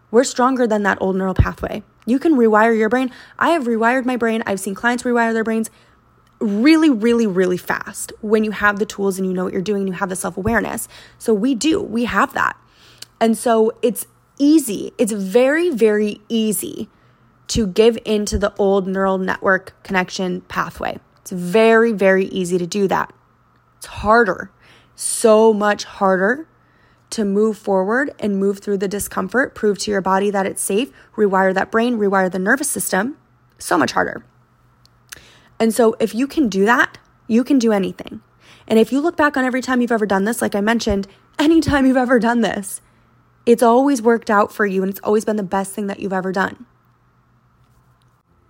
We're 0.09 0.23
stronger 0.23 0.65
than 0.65 0.83
that 0.83 0.97
old 0.99 1.15
neural 1.15 1.33
pathway. 1.33 1.83
You 2.05 2.19
can 2.19 2.35
rewire 2.35 2.77
your 2.77 2.89
brain. 2.89 3.11
I 3.37 3.49
have 3.49 3.65
rewired 3.65 4.05
my 4.05 4.17
brain. 4.17 4.41
I've 4.45 4.59
seen 4.59 4.73
clients 4.75 5.03
rewire 5.03 5.33
their 5.33 5.43
brains 5.43 5.69
really, 6.39 6.89
really, 6.89 7.27
really 7.27 7.57
fast 7.57 8.13
when 8.21 8.43
you 8.43 8.51
have 8.51 8.79
the 8.79 8.85
tools 8.85 9.17
and 9.17 9.27
you 9.27 9.33
know 9.33 9.43
what 9.43 9.53
you're 9.53 9.61
doing 9.61 9.81
and 9.81 9.89
you 9.89 9.93
have 9.93 10.09
the 10.09 10.15
self 10.15 10.37
awareness. 10.37 10.87
So 11.17 11.33
we 11.33 11.55
do, 11.55 11.81
we 11.81 12.05
have 12.05 12.33
that. 12.33 12.57
And 13.19 13.37
so 13.37 13.71
it's 13.81 14.05
easy, 14.37 14.93
it's 14.97 15.11
very, 15.11 15.69
very 15.69 16.21
easy 16.29 16.89
to 17.47 17.65
give 17.65 17.97
into 18.05 18.37
the 18.37 18.53
old 18.57 18.87
neural 18.87 19.17
network 19.17 19.73
connection 19.83 20.41
pathway. 20.41 20.99
It's 21.21 21.31
very, 21.31 21.91
very 21.91 22.25
easy 22.25 22.57
to 22.57 22.67
do 22.67 22.87
that. 22.87 23.13
It's 23.77 23.87
harder, 23.87 24.51
so 24.95 25.53
much 25.53 25.85
harder 25.85 26.47
to 27.09 27.23
move 27.23 27.57
forward 27.57 28.13
and 28.19 28.37
move 28.37 28.59
through 28.59 28.77
the 28.77 28.87
discomfort, 28.87 29.55
prove 29.55 29.77
to 29.79 29.91
your 29.91 30.01
body 30.01 30.29
that 30.29 30.45
it's 30.45 30.61
safe, 30.61 30.91
rewire 31.15 31.53
that 31.53 31.71
brain, 31.71 31.97
rewire 31.97 32.29
the 32.29 32.39
nervous 32.39 32.69
system. 32.69 33.17
So 33.57 33.77
much 33.77 33.93
harder. 33.93 34.23
And 35.59 35.73
so, 35.73 35.95
if 35.99 36.13
you 36.13 36.27
can 36.27 36.49
do 36.49 36.65
that, 36.65 36.97
you 37.27 37.43
can 37.43 37.59
do 37.59 37.71
anything. 37.71 38.21
And 38.67 38.77
if 38.79 38.91
you 38.91 38.99
look 38.99 39.17
back 39.17 39.37
on 39.37 39.45
every 39.45 39.61
time 39.61 39.81
you've 39.81 39.91
ever 39.91 40.05
done 40.05 40.25
this, 40.25 40.41
like 40.41 40.55
I 40.55 40.61
mentioned, 40.61 41.07
anytime 41.39 41.85
you've 41.85 41.97
ever 41.97 42.19
done 42.19 42.41
this, 42.41 42.81
it's 43.45 43.63
always 43.63 44.01
worked 44.01 44.29
out 44.29 44.51
for 44.51 44.65
you 44.65 44.83
and 44.83 44.89
it's 44.89 44.99
always 45.03 45.25
been 45.25 45.37
the 45.37 45.43
best 45.43 45.73
thing 45.73 45.87
that 45.87 45.99
you've 45.99 46.13
ever 46.13 46.31
done. 46.31 46.65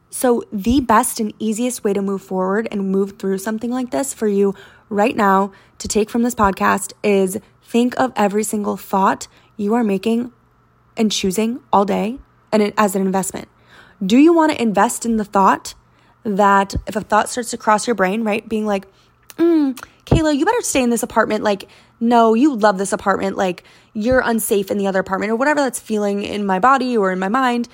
So, 0.10 0.44
the 0.52 0.80
best 0.82 1.20
and 1.20 1.34
easiest 1.38 1.84
way 1.84 1.94
to 1.94 2.02
move 2.02 2.22
forward 2.22 2.68
and 2.72 2.92
move 2.92 3.20
through 3.20 3.38
something 3.38 3.70
like 3.70 3.92
this 3.92 4.14
for 4.14 4.28
you 4.28 4.56
right 4.90 5.16
now 5.16 5.52
to 5.80 5.88
take 5.88 6.10
from 6.10 6.24
this 6.24 6.34
podcast 6.34 6.94
is 7.04 7.40
think 7.62 8.00
of 8.00 8.14
every 8.16 8.44
single 8.44 8.78
thought 8.78 9.28
you 9.58 9.74
are 9.74 9.84
making 9.84 10.32
and 10.96 11.12
choosing 11.12 11.60
all 11.72 11.86
day 11.86 12.18
and 12.52 12.74
as 12.78 12.96
an 12.96 13.02
investment. 13.02 13.48
Do 14.04 14.18
you 14.18 14.34
want 14.34 14.52
to 14.54 14.62
invest 14.62 15.06
in 15.06 15.18
the 15.18 15.26
thought 15.26 15.76
that 16.24 16.76
if 16.86 16.96
a 16.96 17.02
thought 17.02 17.30
starts 17.30 17.52
to 17.52 17.58
cross 17.58 17.88
your 17.88 17.96
brain, 17.96 18.24
right, 18.24 18.48
being 18.48 18.66
like, 18.66 18.86
mm, 19.38 19.80
Kayla, 20.06 20.36
you 20.36 20.46
better 20.46 20.62
stay 20.62 20.82
in 20.82 20.90
this 20.90 21.04
apartment. 21.04 21.44
Like, 21.44 21.68
no, 22.00 22.34
you 22.34 22.56
love 22.56 22.78
this 22.78 22.94
apartment. 22.94 23.38
Like, 23.38 23.64
you're 23.94 24.20
unsafe 24.20 24.70
in 24.70 24.78
the 24.78 24.88
other 24.88 25.00
apartment 25.00 25.32
or 25.32 25.36
whatever 25.36 25.62
that's 25.62 25.80
feeling 25.80 26.24
in 26.24 26.46
my 26.46 26.60
body 26.60 26.96
or 26.98 27.12
in 27.12 27.20
my 27.20 27.30
mind. 27.30 27.68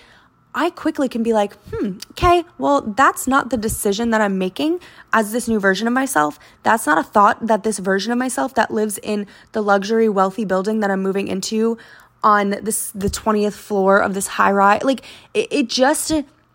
I 0.55 0.69
quickly 0.69 1.09
can 1.09 1.23
be 1.23 1.33
like, 1.33 1.55
hmm, 1.71 1.97
okay, 2.11 2.43
well, 2.59 2.81
that's 2.81 3.27
not 3.27 3.49
the 3.49 3.57
decision 3.57 4.11
that 4.11 4.21
I'm 4.21 4.37
making 4.37 4.79
as 5.11 5.31
this 5.31 5.47
new 5.47 5.59
version 5.59 5.87
of 5.87 5.93
myself. 5.93 6.37
That's 6.61 6.85
not 6.85 6.99
a 6.99 7.03
thought 7.03 7.47
that 7.47 7.63
this 7.63 7.79
version 7.79 8.11
of 8.11 8.19
myself 8.19 8.53
that 8.53 8.69
lives 8.69 8.99
in 8.99 9.25
the 9.53 9.63
luxury, 9.63 10.07
wealthy 10.09 10.45
building 10.45 10.79
that 10.81 10.91
I'm 10.91 11.01
moving 11.01 11.27
into 11.27 11.77
on 12.23 12.51
this 12.61 12.91
the 12.91 13.09
20th 13.09 13.53
floor 13.53 13.97
of 13.97 14.13
this 14.13 14.27
high 14.27 14.51
rise. 14.51 14.83
Like 14.83 15.03
it, 15.33 15.47
it 15.51 15.69
just 15.69 16.11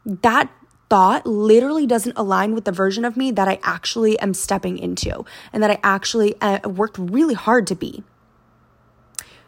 that 0.07 0.51
thought 0.89 1.27
literally 1.27 1.87
doesn't 1.87 2.17
align 2.17 2.55
with 2.55 2.65
the 2.65 2.73
version 2.73 3.05
of 3.05 3.17
me 3.17 3.31
that 3.31 3.49
I 3.49 3.59
actually 3.63 4.19
am 4.21 4.35
stepping 4.35 4.79
into 4.79 5.25
and 5.53 5.63
that 5.63 5.71
I 5.71 5.79
actually 5.83 6.41
uh, 6.41 6.69
worked 6.69 6.99
really 6.99 7.35
hard 7.35 7.67
to 7.69 7.75
be. 7.75 8.03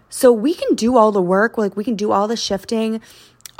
So 0.09 0.32
we 0.32 0.54
can 0.54 0.75
do 0.75 0.97
all 0.97 1.12
the 1.12 1.23
work, 1.23 1.56
like 1.56 1.76
we 1.76 1.85
can 1.85 1.94
do 1.94 2.12
all 2.12 2.26
the 2.26 2.37
shifting 2.37 3.00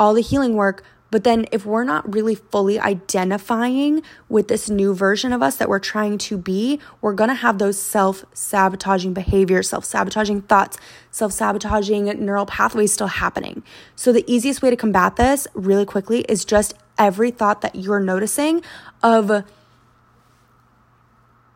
all 0.00 0.14
the 0.14 0.22
healing 0.22 0.54
work. 0.54 0.82
But 1.12 1.25
then, 1.25 1.46
if 1.50 1.66
we're 1.66 1.84
not 1.84 2.14
really 2.14 2.37
fully 2.37 2.78
identifying 2.78 4.02
with 4.28 4.46
this 4.46 4.70
new 4.70 4.94
version 4.94 5.32
of 5.32 5.42
us 5.42 5.56
that 5.56 5.68
we're 5.68 5.80
trying 5.80 6.18
to 6.18 6.38
be, 6.38 6.78
we're 7.00 7.14
gonna 7.14 7.34
have 7.34 7.58
those 7.58 7.80
self 7.80 8.25
sabotaging 8.32 9.12
behaviors, 9.12 9.68
self 9.68 9.84
sabotaging 9.84 10.42
thoughts, 10.42 10.78
self 11.10 11.32
sabotaging 11.32 12.04
neural 12.25 12.46
pathways 12.46 12.92
still 12.92 13.08
happening. 13.08 13.64
So, 13.96 14.12
the 14.12 14.25
easiest 14.32 14.62
way 14.62 14.70
to 14.70 14.76
combat 14.76 15.16
this 15.16 15.49
really 15.52 15.84
quickly 15.84 16.20
is 16.28 16.44
just 16.44 16.75
every 17.00 17.33
thought 17.33 17.62
that 17.62 17.75
you're 17.75 17.99
noticing 17.99 18.62
of 19.02 19.45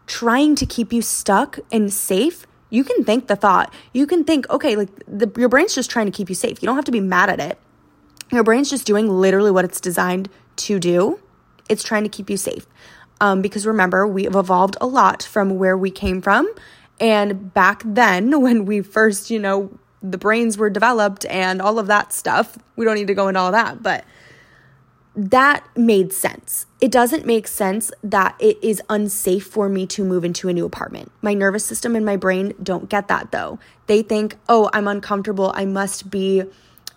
trying 0.09 0.57
to 0.57 0.67
keep 0.67 0.93
you 0.93 1.01
stuck 1.01 1.61
and 1.71 1.93
safe 1.93 2.47
you 2.75 2.83
can 2.83 3.05
think 3.05 3.29
the 3.29 3.37
thought. 3.37 3.73
You 3.93 4.05
can 4.05 4.25
think, 4.25 4.51
okay, 4.51 4.75
like 4.75 4.89
the, 5.07 5.31
your 5.37 5.49
brain's 5.49 5.77
just 5.77 5.91
trying 5.91 6.07
to 6.07 6.13
keep 6.13 6.29
you 6.29 6.35
safe. 6.35 6.61
You 6.61 6.67
don't 6.67 6.75
have 6.75 6.85
to 6.87 6.91
be 6.91 7.01
mad 7.01 7.31
at 7.31 7.39
it. 7.39 7.57
Your 8.33 8.43
brain's 8.43 8.69
just 8.69 8.85
doing 8.85 9.09
literally 9.09 9.53
what 9.53 9.65
it's 9.65 9.81
designed 9.81 10.29
to 10.57 10.81
do. 10.81 11.21
It's 11.69 11.85
trying 11.85 12.03
to 12.03 12.09
keep 12.09 12.29
you 12.29 12.37
safe. 12.37 12.67
Um, 13.21 13.43
because 13.43 13.65
remember, 13.65 14.09
we 14.09 14.25
have 14.25 14.35
evolved 14.35 14.77
a 14.81 14.89
lot 14.89 15.23
from 15.23 15.57
where 15.57 15.79
we 15.79 15.93
came 15.93 16.21
from. 16.21 16.53
And 16.99 17.55
back 17.55 17.83
then, 17.85 18.41
when 18.43 18.65
we 18.65 18.81
first, 18.81 19.31
you 19.31 19.39
know, 19.39 19.71
the 20.03 20.19
brains 20.19 20.59
were 20.59 20.69
developed 20.69 21.25
and 21.27 21.63
all 21.63 21.79
of 21.79 21.87
that 21.87 22.13
stuff, 22.13 22.59
we 22.75 22.85
don't 22.85 22.97
need 22.97 23.07
to 23.07 23.15
go 23.15 23.29
into 23.29 23.39
all 23.39 23.53
that, 23.53 23.85
but 23.85 24.05
that 25.17 25.65
made 25.77 26.13
sense. 26.13 26.67
It 26.81 26.91
doesn't 26.91 27.25
make 27.25 27.47
sense 27.47 27.93
that 28.03 28.35
it 28.41 28.59
is 28.63 28.83
unsafe 28.91 29.47
for 29.47 29.69
me 29.69 29.87
to 29.89 30.05
move 30.05 30.25
into 30.25 30.49
a 30.49 30.53
new 30.53 30.67
apartment. 30.67 31.13
My 31.23 31.35
nervous 31.35 31.65
system 31.65 31.95
and 31.95 32.05
my 32.05 32.17
brain 32.17 32.53
don't 32.63 32.89
get 32.89 33.09
that 33.09 33.31
though. 33.31 33.59
They 33.87 34.03
think, 34.03 34.37
oh, 34.49 34.71
I'm 34.73 34.89
uncomfortable. 34.89 35.53
I 35.55 35.67
must 35.67 36.11
be 36.11 36.43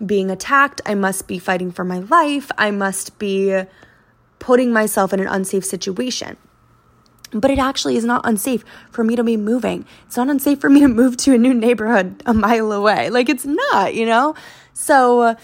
being 0.04 0.32
attacked. 0.32 0.82
I 0.86 0.96
must 0.96 1.28
be 1.28 1.38
fighting 1.38 1.72
for 1.72 1.84
my 1.84 2.00
life. 2.00 2.52
I 2.58 2.72
must 2.72 3.20
be 3.20 3.64
putting 4.40 4.72
myself 4.74 5.14
in 5.14 5.20
an 5.20 5.28
unsafe 5.28 5.66
situation. 5.66 6.38
But 7.32 7.52
it 7.52 7.60
actually 7.60 7.98
is 7.98 8.06
not 8.06 8.22
unsafe 8.24 8.64
for 8.90 9.04
me 9.04 9.16
to 9.16 9.24
be 9.24 9.38
moving. 9.38 9.86
It's 10.06 10.18
not 10.18 10.30
unsafe 10.30 10.60
for 10.60 10.70
me 10.70 10.80
to 10.80 10.88
move 10.88 11.18
to 11.18 11.34
a 11.34 11.38
new 11.38 11.54
neighborhood 11.54 12.24
a 12.26 12.34
mile 12.34 12.72
away. 12.72 13.10
Like 13.10 13.30
it's 13.30 13.46
not, 13.46 13.94
you 13.94 14.06
know? 14.06 14.34
So, 14.74 15.36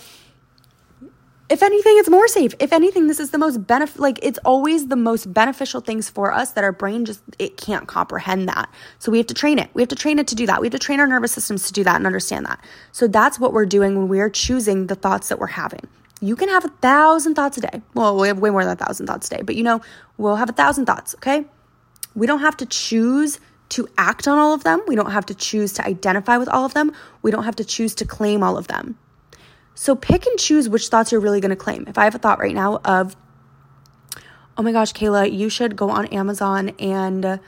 if 1.53 1.61
anything, 1.61 1.93
it's 1.99 2.09
more 2.09 2.27
safe. 2.27 2.55
If 2.59 2.73
anything, 2.73 3.05
this 3.05 3.19
is 3.19 3.29
the 3.29 3.37
most 3.37 3.67
benefit, 3.67 4.01
like 4.01 4.17
it's 4.23 4.39
always 4.43 4.87
the 4.87 4.95
most 4.95 5.31
beneficial 5.31 5.81
things 5.81 6.09
for 6.09 6.33
us 6.33 6.53
that 6.53 6.63
our 6.63 6.71
brain 6.71 7.05
just, 7.05 7.21
it 7.37 7.57
can't 7.57 7.87
comprehend 7.87 8.49
that. 8.49 8.73
So 8.97 9.11
we 9.11 9.19
have 9.19 9.27
to 9.27 9.35
train 9.35 9.59
it. 9.59 9.69
We 9.75 9.83
have 9.83 9.89
to 9.89 9.95
train 9.95 10.17
it 10.17 10.25
to 10.29 10.35
do 10.35 10.47
that. 10.47 10.61
We 10.61 10.65
have 10.65 10.71
to 10.71 10.79
train 10.79 10.99
our 10.99 11.05
nervous 11.05 11.31
systems 11.31 11.67
to 11.67 11.73
do 11.73 11.83
that 11.83 11.95
and 11.95 12.07
understand 12.07 12.47
that. 12.47 12.59
So 12.91 13.07
that's 13.07 13.39
what 13.39 13.53
we're 13.53 13.67
doing 13.67 13.95
when 13.95 14.07
we're 14.07 14.31
choosing 14.31 14.87
the 14.87 14.95
thoughts 14.95 15.29
that 15.29 15.37
we're 15.37 15.45
having. 15.45 15.81
You 16.21 16.35
can 16.35 16.49
have 16.49 16.65
a 16.65 16.69
thousand 16.69 17.35
thoughts 17.35 17.59
a 17.59 17.61
day. 17.61 17.83
Well, 17.93 18.19
we 18.19 18.29
have 18.29 18.39
way 18.39 18.49
more 18.49 18.63
than 18.65 18.73
a 18.73 18.83
thousand 18.83 19.05
thoughts 19.05 19.27
a 19.27 19.37
day, 19.37 19.43
but 19.43 19.55
you 19.55 19.61
know, 19.61 19.79
we'll 20.17 20.37
have 20.37 20.49
a 20.49 20.53
thousand 20.53 20.87
thoughts, 20.87 21.13
okay? 21.15 21.45
We 22.15 22.25
don't 22.25 22.39
have 22.39 22.57
to 22.57 22.65
choose 22.65 23.39
to 23.69 23.87
act 23.99 24.27
on 24.27 24.39
all 24.39 24.55
of 24.55 24.63
them. 24.63 24.81
We 24.87 24.95
don't 24.95 25.11
have 25.11 25.27
to 25.27 25.35
choose 25.35 25.73
to 25.73 25.85
identify 25.85 26.37
with 26.37 26.49
all 26.49 26.65
of 26.65 26.73
them. 26.73 26.93
We 27.21 27.29
don't 27.29 27.43
have 27.43 27.57
to 27.57 27.63
choose 27.63 27.93
to 27.95 28.05
claim 28.05 28.41
all 28.41 28.57
of 28.57 28.67
them. 28.67 28.97
So 29.75 29.95
pick 29.95 30.25
and 30.25 30.37
choose 30.39 30.69
which 30.69 30.87
thoughts 30.87 31.11
you're 31.11 31.21
really 31.21 31.41
going 31.41 31.49
to 31.49 31.55
claim. 31.55 31.85
If 31.87 31.97
I 31.97 32.03
have 32.03 32.15
a 32.15 32.19
thought 32.19 32.39
right 32.39 32.53
now 32.53 32.79
of, 32.85 33.15
oh 34.57 34.63
my 34.63 34.71
gosh, 34.71 34.93
Kayla, 34.93 35.31
you 35.31 35.49
should 35.49 35.75
go 35.75 35.89
on 35.89 36.05
Amazon 36.07 36.69
and 36.79 37.39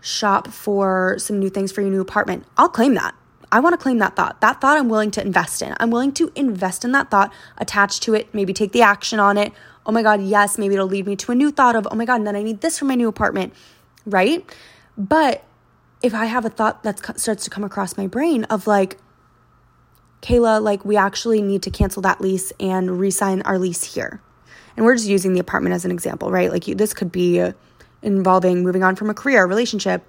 shop 0.00 0.48
for 0.48 1.16
some 1.18 1.38
new 1.38 1.50
things 1.50 1.72
for 1.72 1.80
your 1.80 1.90
new 1.90 2.00
apartment, 2.00 2.44
I'll 2.56 2.68
claim 2.68 2.94
that. 2.94 3.14
I 3.52 3.60
want 3.60 3.74
to 3.74 3.76
claim 3.78 3.98
that 3.98 4.16
thought. 4.16 4.40
That 4.40 4.60
thought 4.60 4.78
I'm 4.78 4.88
willing 4.88 5.10
to 5.12 5.22
invest 5.22 5.62
in. 5.62 5.74
I'm 5.78 5.90
willing 5.90 6.12
to 6.14 6.32
invest 6.34 6.84
in 6.84 6.92
that 6.92 7.10
thought, 7.10 7.32
attach 7.56 8.00
to 8.00 8.14
it, 8.14 8.34
maybe 8.34 8.52
take 8.52 8.72
the 8.72 8.82
action 8.82 9.20
on 9.20 9.38
it. 9.38 9.52
Oh 9.86 9.92
my 9.92 10.02
God, 10.02 10.20
yes, 10.22 10.58
maybe 10.58 10.74
it'll 10.74 10.88
lead 10.88 11.06
me 11.06 11.14
to 11.16 11.32
a 11.32 11.34
new 11.34 11.50
thought 11.50 11.76
of, 11.76 11.86
oh 11.90 11.94
my 11.94 12.04
God, 12.04 12.16
and 12.16 12.26
then 12.26 12.36
I 12.36 12.42
need 12.42 12.62
this 12.62 12.78
for 12.78 12.86
my 12.86 12.94
new 12.94 13.06
apartment, 13.06 13.52
right? 14.06 14.44
But 14.96 15.44
if 16.02 16.14
I 16.14 16.24
have 16.24 16.44
a 16.44 16.50
thought 16.50 16.82
that 16.82 17.18
starts 17.18 17.44
to 17.44 17.50
come 17.50 17.64
across 17.64 17.96
my 17.96 18.06
brain 18.06 18.44
of 18.44 18.66
like, 18.66 18.98
Kayla, 20.24 20.62
like, 20.62 20.84
we 20.86 20.96
actually 20.96 21.42
need 21.42 21.62
to 21.64 21.70
cancel 21.70 22.00
that 22.02 22.18
lease 22.18 22.50
and 22.58 22.98
re 22.98 23.10
sign 23.10 23.42
our 23.42 23.58
lease 23.58 23.94
here. 23.94 24.22
And 24.74 24.86
we're 24.86 24.96
just 24.96 25.06
using 25.06 25.34
the 25.34 25.40
apartment 25.40 25.74
as 25.74 25.84
an 25.84 25.90
example, 25.90 26.30
right? 26.30 26.50
Like, 26.50 26.66
you, 26.66 26.74
this 26.74 26.94
could 26.94 27.12
be 27.12 27.52
involving 28.00 28.62
moving 28.62 28.82
on 28.82 28.96
from 28.96 29.10
a 29.10 29.14
career, 29.14 29.44
relationship, 29.44 30.02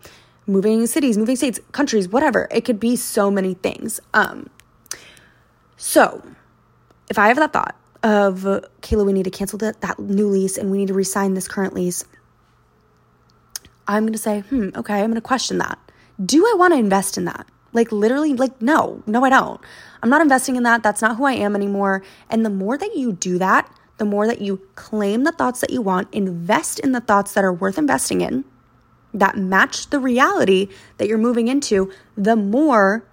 moving 0.47 0.87
cities, 0.87 1.17
moving 1.17 1.35
states, 1.35 1.59
countries, 1.73 2.07
whatever. 2.07 2.47
It 2.49 2.61
could 2.61 2.79
be 2.79 2.95
so 2.95 3.29
many 3.29 3.55
things. 3.55 3.99
Um, 4.13 4.49
so, 5.75 6.23
if 7.09 7.19
I 7.19 7.27
have 7.27 7.37
that 7.37 7.51
thought 7.51 7.75
of 8.01 8.41
Kayla, 8.81 9.05
we 9.05 9.11
need 9.11 9.23
to 9.23 9.31
cancel 9.31 9.59
that, 9.59 9.81
that 9.81 9.99
new 9.99 10.27
lease 10.27 10.57
and 10.57 10.71
we 10.71 10.77
need 10.77 10.87
to 10.87 10.93
resign 10.93 11.33
this 11.33 11.49
current 11.49 11.73
lease, 11.73 12.05
I'm 13.85 14.03
going 14.03 14.13
to 14.13 14.19
say, 14.19 14.41
hmm, 14.41 14.69
okay, 14.75 14.95
I'm 14.95 15.07
going 15.07 15.15
to 15.15 15.21
question 15.21 15.57
that. 15.57 15.77
Do 16.23 16.45
I 16.45 16.55
want 16.57 16.73
to 16.73 16.79
invest 16.79 17.17
in 17.17 17.25
that? 17.25 17.45
Like, 17.73 17.91
literally, 17.91 18.33
like, 18.33 18.61
no, 18.61 19.03
no, 19.05 19.25
I 19.25 19.29
don't. 19.29 19.59
I'm 20.05 20.11
not 20.11 20.21
investing 20.21 20.55
in 20.55 20.61
that. 20.61 20.83
That's 20.83 21.01
not 21.01 21.17
who 21.17 21.25
I 21.25 21.31
am 21.31 21.55
anymore. 21.55 22.03
And 22.29 22.45
the 22.45 22.51
more 22.51 22.77
that 22.77 22.95
you 22.95 23.13
do 23.13 23.39
that, 23.39 23.67
the 23.97 24.05
more 24.05 24.27
that 24.27 24.39
you 24.39 24.61
claim 24.75 25.23
the 25.23 25.31
thoughts 25.31 25.61
that 25.61 25.71
you 25.71 25.81
want, 25.81 26.13
invest 26.13 26.79
in 26.79 26.91
the 26.91 27.01
thoughts 27.01 27.33
that 27.33 27.43
are 27.43 27.51
worth 27.51 27.79
investing 27.79 28.21
in, 28.21 28.45
that 29.15 29.35
match 29.35 29.89
the 29.89 29.99
reality 29.99 30.67
that 30.99 31.07
you're 31.07 31.17
moving 31.17 31.47
into, 31.47 31.91
the 32.15 32.35
more 32.35 33.03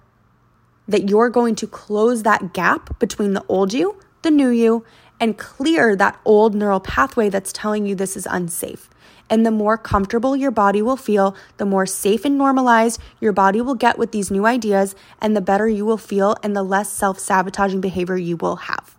that 0.87 1.09
you're 1.09 1.31
going 1.31 1.55
to 1.55 1.65
close 1.65 2.21
that 2.21 2.53
gap 2.53 2.99
between 2.99 3.33
the 3.33 3.43
old 3.49 3.73
you, 3.73 3.99
the 4.23 4.31
new 4.31 4.49
you, 4.49 4.85
and 5.19 5.37
clear 5.37 5.95
that 5.95 6.19
old 6.25 6.55
neural 6.55 6.79
pathway 6.79 7.29
that's 7.29 7.53
telling 7.53 7.85
you 7.85 7.95
this 7.95 8.17
is 8.17 8.27
unsafe. 8.29 8.89
And 9.29 9.45
the 9.45 9.51
more 9.51 9.77
comfortable 9.77 10.35
your 10.35 10.51
body 10.51 10.81
will 10.81 10.97
feel, 10.97 11.35
the 11.57 11.65
more 11.65 11.85
safe 11.85 12.25
and 12.25 12.37
normalized 12.37 12.99
your 13.21 13.31
body 13.31 13.61
will 13.61 13.75
get 13.75 13.97
with 13.97 14.11
these 14.11 14.29
new 14.29 14.45
ideas, 14.45 14.95
and 15.21 15.35
the 15.35 15.41
better 15.41 15.67
you 15.67 15.85
will 15.85 15.97
feel, 15.97 16.35
and 16.43 16.55
the 16.55 16.63
less 16.63 16.91
self 16.91 17.19
sabotaging 17.19 17.81
behavior 17.81 18.17
you 18.17 18.35
will 18.37 18.57
have. 18.57 18.95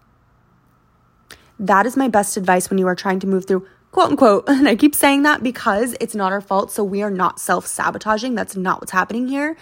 That 1.59 1.87
is 1.87 1.97
my 1.97 2.09
best 2.09 2.37
advice 2.37 2.71
when 2.71 2.79
you 2.79 2.87
are 2.87 2.97
trying 2.97 3.21
to 3.21 3.27
move 3.27 3.47
through 3.47 3.67
quote 3.93 4.11
unquote. 4.11 4.45
And 4.49 4.69
I 4.69 4.77
keep 4.77 4.95
saying 4.95 5.23
that 5.23 5.43
because 5.43 5.95
it's 6.01 6.15
not 6.15 6.33
our 6.33 6.41
fault. 6.41 6.73
So 6.73 6.83
we 6.85 7.03
are 7.03 7.11
not 7.11 7.41
self 7.41 7.67
sabotaging. 7.67 8.35
That's 8.35 8.57
not 8.57 8.81
what's 8.81 8.93
happening 8.93 9.29
here. 9.29 9.57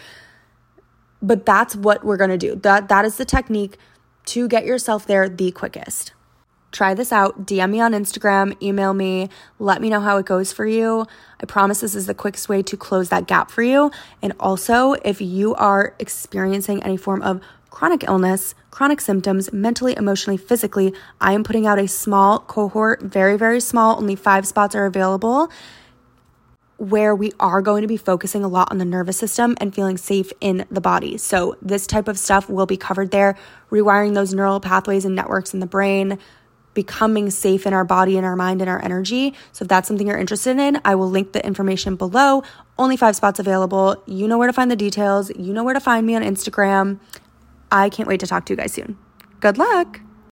But 1.20 1.46
that's 1.46 1.76
what 1.76 2.04
we're 2.04 2.16
going 2.16 2.30
to 2.30 2.38
do. 2.38 2.56
That 2.56 2.88
that 2.88 3.04
is 3.04 3.16
the 3.16 3.24
technique 3.24 3.76
to 4.26 4.48
get 4.48 4.64
yourself 4.64 5.06
there 5.06 5.28
the 5.28 5.50
quickest. 5.50 6.12
Try 6.72 6.94
this 6.94 7.12
out. 7.12 7.44
DM 7.44 7.70
me 7.70 7.80
on 7.80 7.92
Instagram, 7.92 8.60
email 8.62 8.94
me, 8.94 9.28
let 9.58 9.82
me 9.82 9.90
know 9.90 10.00
how 10.00 10.16
it 10.16 10.24
goes 10.24 10.52
for 10.52 10.66
you. 10.66 11.06
I 11.40 11.44
promise 11.44 11.80
this 11.80 11.94
is 11.94 12.06
the 12.06 12.14
quickest 12.14 12.48
way 12.48 12.62
to 12.62 12.76
close 12.78 13.10
that 13.10 13.26
gap 13.26 13.50
for 13.50 13.62
you. 13.62 13.90
And 14.22 14.32
also, 14.40 14.94
if 15.04 15.20
you 15.20 15.54
are 15.56 15.94
experiencing 15.98 16.82
any 16.82 16.96
form 16.96 17.20
of 17.22 17.42
chronic 17.68 18.04
illness, 18.04 18.54
chronic 18.70 19.02
symptoms, 19.02 19.52
mentally, 19.52 19.94
emotionally, 19.96 20.38
physically, 20.38 20.94
I 21.20 21.32
am 21.32 21.44
putting 21.44 21.66
out 21.66 21.78
a 21.78 21.88
small 21.88 22.38
cohort, 22.38 23.02
very, 23.02 23.36
very 23.36 23.60
small, 23.60 23.98
only 23.98 24.16
five 24.16 24.46
spots 24.46 24.74
are 24.74 24.86
available, 24.86 25.50
where 26.82 27.14
we 27.14 27.30
are 27.38 27.62
going 27.62 27.82
to 27.82 27.86
be 27.86 27.96
focusing 27.96 28.42
a 28.42 28.48
lot 28.48 28.66
on 28.72 28.78
the 28.78 28.84
nervous 28.84 29.16
system 29.16 29.54
and 29.60 29.72
feeling 29.72 29.96
safe 29.96 30.32
in 30.40 30.66
the 30.68 30.80
body. 30.80 31.16
So, 31.16 31.56
this 31.62 31.86
type 31.86 32.08
of 32.08 32.18
stuff 32.18 32.48
will 32.48 32.66
be 32.66 32.76
covered 32.76 33.12
there, 33.12 33.36
rewiring 33.70 34.14
those 34.14 34.34
neural 34.34 34.58
pathways 34.58 35.04
and 35.04 35.14
networks 35.14 35.54
in 35.54 35.60
the 35.60 35.66
brain. 35.66 36.18
Becoming 36.74 37.30
safe 37.30 37.66
in 37.66 37.74
our 37.74 37.84
body 37.84 38.16
and 38.16 38.26
our 38.26 38.34
mind 38.34 38.62
and 38.62 38.68
our 38.68 38.82
energy. 38.82 39.32
So, 39.52 39.62
if 39.62 39.68
that's 39.68 39.86
something 39.86 40.08
you're 40.08 40.18
interested 40.18 40.58
in, 40.58 40.80
I 40.84 40.96
will 40.96 41.08
link 41.08 41.32
the 41.32 41.46
information 41.46 41.94
below. 41.94 42.42
Only 42.76 42.96
five 42.96 43.14
spots 43.14 43.38
available. 43.38 44.02
You 44.06 44.26
know 44.26 44.36
where 44.36 44.48
to 44.48 44.52
find 44.52 44.68
the 44.68 44.76
details. 44.76 45.30
You 45.36 45.52
know 45.52 45.62
where 45.62 45.74
to 45.74 45.80
find 45.80 46.04
me 46.04 46.16
on 46.16 46.22
Instagram. 46.22 46.98
I 47.70 47.90
can't 47.90 48.08
wait 48.08 48.18
to 48.20 48.26
talk 48.26 48.44
to 48.46 48.54
you 48.54 48.56
guys 48.56 48.72
soon. 48.72 48.98
Good 49.38 49.56
luck. 49.56 50.00